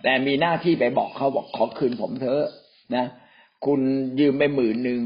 [0.02, 2.44] แต่มีหน้าที่ไปบอกเขาบอกขอคืนผมเถอะ
[2.96, 3.04] นะ
[3.66, 3.80] คุณ
[4.20, 5.00] ยืมไปหมื่นหนึ่ง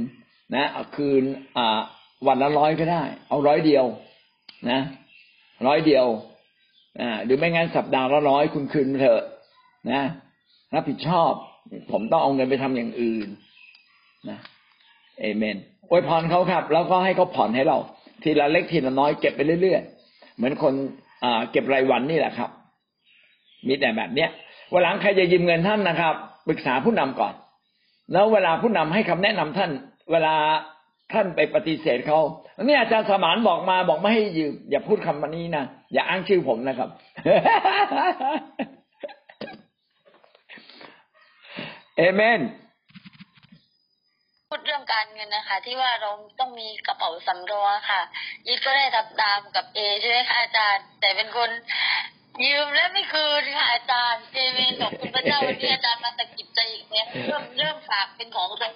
[0.55, 1.23] นะเอาคืน
[1.57, 1.81] อ่า
[2.27, 3.85] วันละร้อยก็ได้ เอาร้อยเดียว
[4.71, 4.81] นะ
[5.67, 6.07] ร้อยเดียว
[7.01, 9.23] อ่าหรือไม่งั้นสัปดาห์ละร้อยคุณคืนเถอะ
[9.91, 10.03] นะ
[10.75, 11.33] รับผิดชอบ
[11.93, 13.29] ผมต้องเอาเงินไปทำอย่างอื่น
[14.29, 14.39] นะ
[15.21, 15.57] เอเมน
[15.89, 17.79] อวยพรเขาครับ แล้วก็ให้เขาผ่อนให้เรา
[18.23, 20.75] ทีละเล็กทีละน้อยเก็บไปเรื่อยๆ เหมือนคน
[21.25, 22.51] อ่าเก็บรายวันนี่แหละครับ
[23.69, 24.31] มีแต่แบบเนี้ย
[24.73, 26.15] วันหลังใครจะยืมเงินท่านนะครับ
[26.49, 27.35] ปรึกษาผู้นำก่อน
[28.13, 29.71] แล้วเวลาผู้นำให้คำแนะนำท่าน
[30.13, 30.35] เวลา
[31.13, 32.19] ท่านไปปฏิเสธเขา
[32.67, 36.89] เนี่ยอาจารย์สมานบอกมาบอกไม่ให้ยืม อย่าพูดคำนี้นะอย่าอ้างชื่อผมนะครับ
[41.97, 42.41] เอเมน
[44.49, 46.11] พูดเรื่องการเงินนะคะ ที่ว่าเรา
[46.41, 48.01] ต้องมีกระเป๋าสำรองค่ะ
[48.47, 51.51] ยิดก็ได้ทำตามกับเอใช่ไหมคะอาจารย์ แต่เป็นคน
[52.43, 58.71] ยืมและไม่คืนค่ะอาจารย์เอเมนขอบคุณพระเจ้าวันนี้อาจารย์มาตะกิดใจอีกแล้วเริ่มเริ่มฝากเป็นของตัว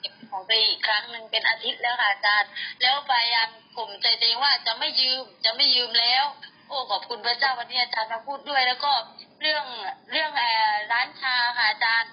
[0.00, 2.50] เก็บของตัวเองอีกครั้งหนึ่งเป็นอาทิตย์แล้วค่ะอาจารย์
[2.82, 6.24] แล้วพยายามกลุ่มใจตัวเองว่าจะไม่ยืมจะไม่ยืมแล้ว
[6.68, 8.92] โอ้ขอบคุณพระเจ้าวันนี้อาจารย์มาพูดด้วย แล้วก็
[9.40, 9.64] เรื่อง
[10.12, 12.10] เรื่องแอร์ร้านชาค่ะอาจารย์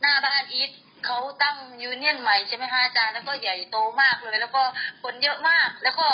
[0.00, 0.70] หน้าบ้านอีท
[1.06, 4.62] เขาตั้งยูเนียนใหม่ใช่ไหมคะอาจารย์แล้วก็ใหญ่โตมากเลย แล้วก็
[5.02, 6.06] คนเยอะมาก แล้วก็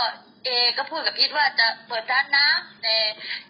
[0.44, 2.96] เอก็พูดกับอีทว่าจะเปิดร้านน้ำแต่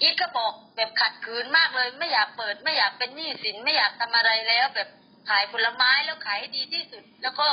[0.00, 4.88] อีทก็บอกแบบขัดขืนมากเลย ไม่อยากเปิดไม่อยากเป็นหนี้สินไม่อยากทำอะไรแล้วแบบ
[5.28, 7.48] ขายผลไม้แล้วขายให้ดีที่สุด แล้วก็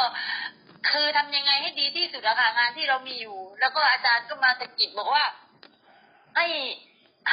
[0.89, 5.25] คือทำยังไงให้ดีที่สุดอะค่ะงานที่เรามีอยู่ แล้วก็อาจารย์ก็มาสะกิดบอกว่า
[6.36, 6.47] ให้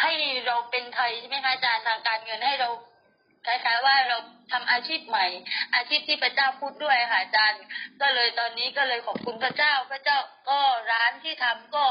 [0.00, 0.12] ให้
[0.46, 2.68] เราเป็นไทยใช่ไหมคะอาจารย์ทางการเงินให้เรา
[3.46, 4.16] คล้ายๆว่าเรา
[4.52, 5.26] ทำอาชีพใหม่
[5.74, 7.62] อาชีพที่พระเจ้าพูดด้วยค่ะอาจารย์
[8.00, 10.18] ก็เลยตอนนี้ก็เลยขอบคุณพระเจ้าพระเจ้า
[10.50, 10.58] ก็
[10.92, 11.84] ร้านที่ทำก็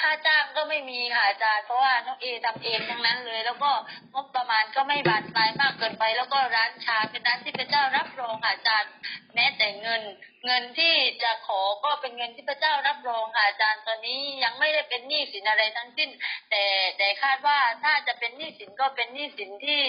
[0.00, 3.70] ค่าจ้างก็ไม่มีค่ะอาจารย์เพราะว่าน้องเอทำเองทั้งนั้นเลย แล้วก็
[4.12, 8.92] งบประมาณก็ไม่บานปลายมากเกินไป แล้วก็ร้านชาเป็นร้านที่พระเจ้ารับรองค่ะอาจารย์
[9.34, 10.02] แม้แต่เงิน
[10.46, 16.10] เงินที่จะขอก็เป็นเงินที่พระเจ้ารับรองค่ะอาจารย์ตอนนี้ยังไม่ได้เป็นหนี้สินอะไรทั้งสิ้น
[16.50, 16.62] แต่
[16.98, 19.82] แต่คาดว่าถ้าจะเป็นหนี้สินก็เป็นหนี้สินที่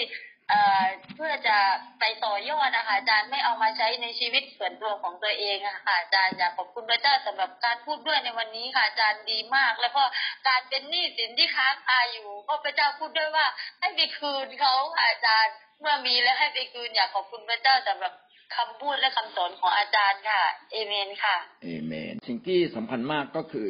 [0.50, 0.84] เอ่อ
[1.14, 1.56] เพื่อจะ
[2.00, 10.02] ไปต่อยอดนะคะอาจารย์ไม่เอามาใช้ในชีวิตส่วนตัวของตัวเองอะค่ะอาจารย์อยากขอบคุณพระเจ้าสำหรับการพูดด้วยในวันนี้ค่ะอาจารย์ดีมาก แล้วก็
[10.48, 13.46] การเป็นหนี้สินที่ค้างคาอยู่ก็พระเจ้าพูดด้วยว่า
[13.80, 18.12] ให้ไปคืนเขาค่ะอาจารย์เมื่อมีแล้วให้ไปคืนอยากขอบคุณพระเจ้าสำหรับ
[18.56, 20.42] คำพูดและคำสอนของอาจารย์ค่ะ
[20.72, 23.68] เอเมนค่ะเอเมน สิ่งที่สำคัญมากก็คือ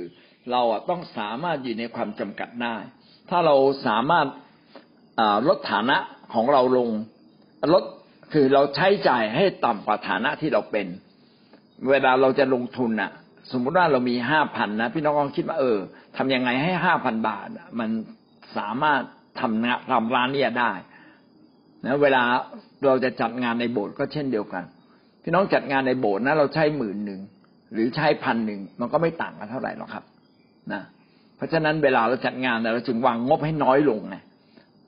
[0.50, 2.76] เราอะต้องสามารถอยู่ในความจำกัดได้
[3.30, 3.56] ถ้าเรา
[3.86, 4.26] สามารถ
[5.18, 5.96] อ่าลดฐานะ
[6.32, 6.90] ของเราลง
[7.72, 7.84] ลด
[8.32, 10.86] คือเราใช้จ่ายให้ต่ำกว่าฐานะที่เราเป็น
[11.88, 13.10] เวลาเราจะลงทุนน่ะ
[13.52, 15.78] สมมุติว่าเรามีห้าพันนะพี่น้องลองคิดว่าเออ
[16.16, 17.48] ทำยังไงให้ห้าพันบาท
[17.80, 17.90] มัน
[18.56, 19.02] สามารถ
[19.40, 20.72] ทำงานทำร้านเนี่ยได้
[21.86, 22.22] นะเวลา
[22.86, 24.64] เราจะจัดงานในโบสถ์ก็เช่นเดียวกัน
[25.22, 27.20] พี่น้องจัดงานในโบสถ์นะเราใช้หมื่นหนึ่ง
[27.72, 30.04] หรือใช้พันหนึ่งมันก็ไม่ต่างกันเท่าไหร่หรอกครับ
[30.72, 30.82] นะ
[31.36, 34.16] เพราะฉะนั้นเวลาเราจัดงานเนี่ยเราจึงวางงบให้น้อยลงไง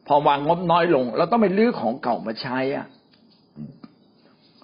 [0.06, 2.86] พอวางงบน้อยลง เราต้องไปลื้อของเก่ามาใช้อะ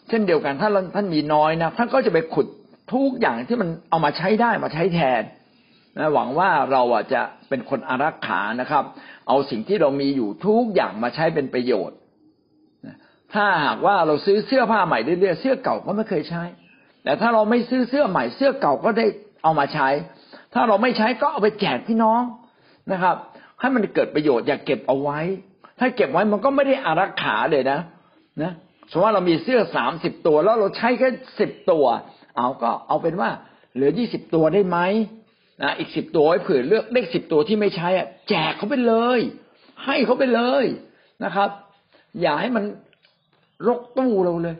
[0.08, 2.46] เช่นเดียวกันถ้าท่านมีน้อยนะท่านก็จะไปขุด
[2.94, 5.22] ทุกอย่างที่มันเอามาใช้ได้มาใช้แทน
[5.98, 8.84] นะหวังว่าเราอะจะเป็นคนอารักขานะครับ
[9.28, 11.96] เอาสิ่งที่เรามีอยู่ทุกอย่างมาใช้เป็นประโยชน์
[13.34, 16.42] ถ้าหากว่าเราซื้อเสื้อผ้าใหม่เรื่อยๆเสื้อเก่าก็ไม่เคยใช้
[17.04, 19.06] แต่ถ้าเราไม่ซื้อเสื้อใหม่เสื้อเก่าก็ได้
[19.42, 19.88] เอามาใช้
[20.54, 22.22] ถ้าเราไม่ใช้ก็เอาไปแจกพี่น้อง
[22.92, 23.16] นะครับ
[23.62, 25.20] ให้มันเกิดประโยชน์อย่าเก็บเอาไว้
[25.78, 27.80] ถ้าเก็บไว้มันก็ไม่ได้อารักขาเลยนะ
[28.42, 28.52] นะ
[28.90, 31.08] สมมติว่าเรามีเสื้อสามสิบตัวแล้วเราใช้แค่
[31.38, 31.84] สิบตัว
[32.36, 33.30] เอาก็เอาเป็นว่า
[33.74, 34.78] เหลือยี่สิบตัวได้ไหม
[35.62, 39.20] นะอีกสิบตัวไว้เผื่อเลือกเลขสิบตัวที่ไม่ใช้อะ แจกเขาไปเลย
[39.84, 40.64] ให้เขาไปเลย
[41.24, 41.48] นะครับ
[42.20, 42.64] อย่าให้มัน
[43.66, 44.56] รกตู้เราเลย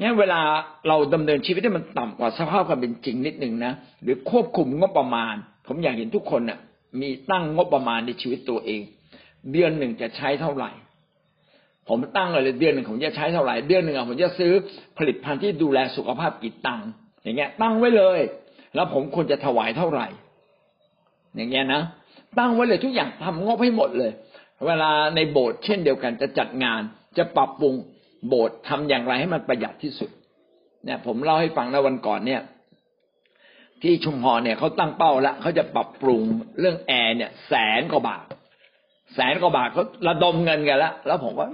[0.00, 0.40] งั้นเวลา
[0.88, 3.72] เราดำเนินชีวิตให้มันต่ำกว่าสภาพความเป็นจริงนิดหนึ่งนะ
[4.02, 5.34] หรือควบคุมงบประมาณ
[5.66, 6.58] ผมอยากเห็นทุกคนน่ะ
[7.00, 8.80] มีตั้งงบประมาณในชีวิตตัวเอง
[9.52, 10.70] เดือนหนึ่งจะใช้เท่าไหร่
[11.88, 14.52] ผมตั้งเลยเดือนหนึ่งผมจะใช้เท่าไหร่เดือนหนึ่งอะผมจะซื้อ
[14.98, 16.88] ผลิตภัณฑ์ที่ดูแลสุขภาพกี่ตังค์
[17.22, 18.20] อย่างเงี้ย ตั้งไว้เลย
[18.74, 20.06] แล้วผมควรจะถวายเท่าไหร่
[21.36, 21.82] อย่างเงี้ยนะ
[22.38, 24.10] ตั้งไว้เลยทุกอย่างทำงบให้หมดเลย
[24.66, 26.80] เวลาในโบสถ์เช่นเดียวกันจะจัดงาน
[27.18, 27.74] จะปรับปรุง
[28.28, 30.10] โบสถ์ทำอย่างไรให้มันประหยัดที่สุด
[30.84, 32.40] เนี่ย ผมเล่าให้ฟังในวันก่อนเนี่ย
[33.82, 36.22] ที่ชุมพรเนี่ยเขาตั้งเป้าแล้วเขาจะปรับปรุง
[36.60, 38.24] เรื่องแอร์เนี่ย แสนกว่าบาท
[39.14, 41.48] แสนกว่าบาทเขาระดมเงินกันแล้วแล้วผมว่า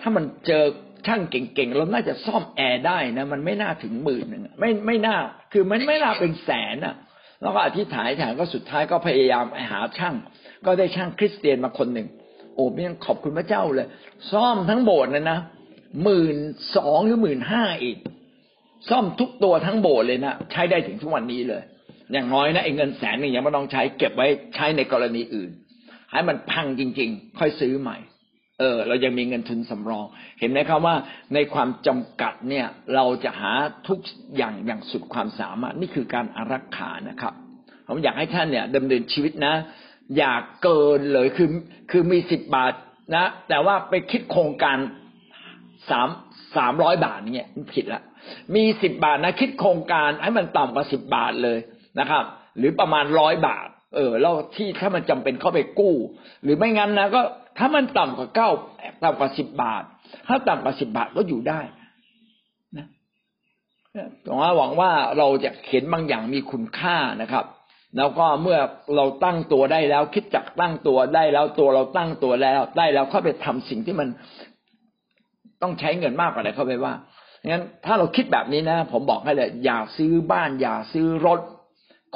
[0.00, 0.64] ถ้ามันเจอ
[1.06, 5.16] ช่างเก่งๆเราน่าจะซ่อมแอร์ได้นะมันไม่น่าถึงหมื่นหนึ่งไม่ไม่น่า
[5.52, 6.94] คือมันไม่น่าเป็นแสนอะ
[7.42, 10.14] แล้วก็อธิษฐานฐานก็สุดท้ายก็พยายามหาช่าง
[10.66, 12.08] ก็ได้ช่างคริสเตียนมาคนหนึ่ง
[12.54, 13.88] โอ้ยังขอบคุณพระเจ้าเลย
[14.32, 15.38] ซ่อมทั้งโบสถ์เลยนะ
[16.02, 16.36] หมื่น
[16.76, 17.96] สองหรือหมื่นห้าอีก
[18.90, 21.62] ซ่อมทุกตัวทั้งโบสถ์เลยนะใช้ได้ถึงทุกวันนี้เลย
[22.12, 25.50] อย่างน้อยนะไอ้เงินแสนหนึ่งยังไม่ต้องใช้เก็บไว้ใช้ในกรณีอื่น
[26.12, 27.98] ให้มันพังจริง ๆ ค่อยซื้อใหม่
[28.60, 30.06] เออ เรายังมีเงินทุนสำรอง
[30.40, 30.96] เห็นไหมครับว่า
[31.34, 33.52] ในความจำกัดเนี่ย เราจะหา
[33.88, 33.98] ทุก
[34.36, 37.34] อย่างอย่างสุดความสามารถนี่คือการอารักขานะครับ
[37.88, 39.54] ผมอยากให้ท่านเนี่ยดำเนินชีวิตนะ
[40.18, 41.48] อยากเกินเลยคือ
[41.90, 42.72] คือมีสิบบาท
[43.14, 44.78] นะ แต่ว่าไปคิดโครงการ
[45.90, 46.08] สาม
[46.56, 48.02] สามร้อยบาทเนี่ยมันผิดละ
[48.54, 51.58] มีสิบบาทนะคิดโครงการให้มันต่ำกว่าสิบบาทเลย
[52.00, 52.24] นะครับ
[52.58, 55.94] หรือประมาณร้อยบาท เออแล้วที่ถ้ามันจำเป็นเข้าไปกู้
[56.42, 57.22] หรือไม่งั้นนะก็
[57.58, 58.48] ถ้ามันต่ำกว่าเก้า
[59.04, 59.82] ต่ำกว่าสิบบาท
[60.28, 61.60] ถ้าต่ำกว่าสิบบาทก็อยู่ได้
[62.76, 62.86] นะ
[64.26, 67.44] หวังว่าหวังว่าเราจะเห็นบางอย่างมีคุณค่านะครับ
[67.96, 68.58] แล้วก็เมื่อ
[68.96, 74.08] เราตั้งตัวได้แล้ว คิดจักตั้งตัวได้แล้วตัวเราตั้งตัวแล้วได้แล้วเข้าไปทำสิ่งที่มัน
[75.62, 76.94] ต้องใช้เงินมากกว่าอะไรเข้าไปว่า
[77.46, 81.40] งั้นถ้าเราคิดแบบนี้นะ ผมบอกให้เลย อย่าซื้อบ้าน อย่าซื้อรถ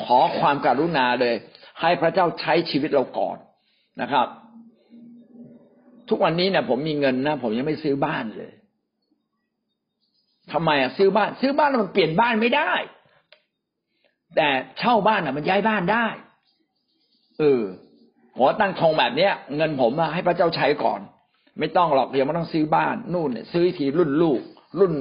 [0.02, 1.34] ขอความการุณาเลย
[1.80, 3.36] ให้พระเจ้าใช้ชีวิตเราก่อน
[4.00, 4.26] นะครับ
[6.08, 8.52] ทุกวันนี้เนี่ยผมมีเงินนะผมยังไม่ซื้อบ้านเลย
[10.52, 12.72] ทำไมอะซื้อบ้าน ซื้อบ้านมันเปลี่ยนบ้านไม่ได้
[14.36, 16.06] แต่เช่าบ้านอะ มันย้ายบ้านได้
[17.38, 17.62] เออ
[18.36, 21.00] ขอตั้งทงแบบเนี้ย เงินผมอะให้พระเจ้าใช้ก่อน
[21.58, 24.40] ไม่ต้องหรอกเดี๋ยังไม่ต้องซื้อบ้านนู่นเนี่ยซื้อทีรุ่นลูก
[24.80, 24.92] รุ่น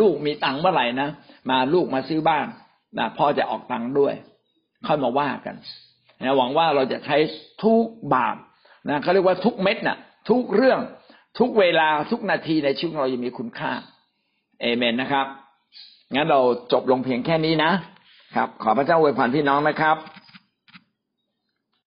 [0.00, 1.08] ลูกมีตังค์เมื่อไหร่นะ
[1.50, 2.46] มาลูกมาซื้อบ้าน
[2.98, 4.14] นะพ่อจะออกตังค์ด้วย
[4.86, 5.56] ค่อยมาว่ากัน
[6.22, 7.16] นะหวังว่าเราจะใช้
[7.64, 8.36] ทุกบาท
[8.88, 9.98] นะเขาเรียกว่าทุกเม็ดน่ะ
[10.30, 10.80] ทุกเรื่อง
[11.38, 13.72] ทุกเวลาทุกนาทีในชีวิตเรายังมีคุณค่า
[14.60, 15.26] เอเมนนะครับ
[16.14, 16.40] งั้นเรา
[16.72, 17.70] จบลงเพียงแค่นี้นะ
[18.36, 19.96] ครับ ขอพระเจ้าอวยพรพี่น้องนะครับ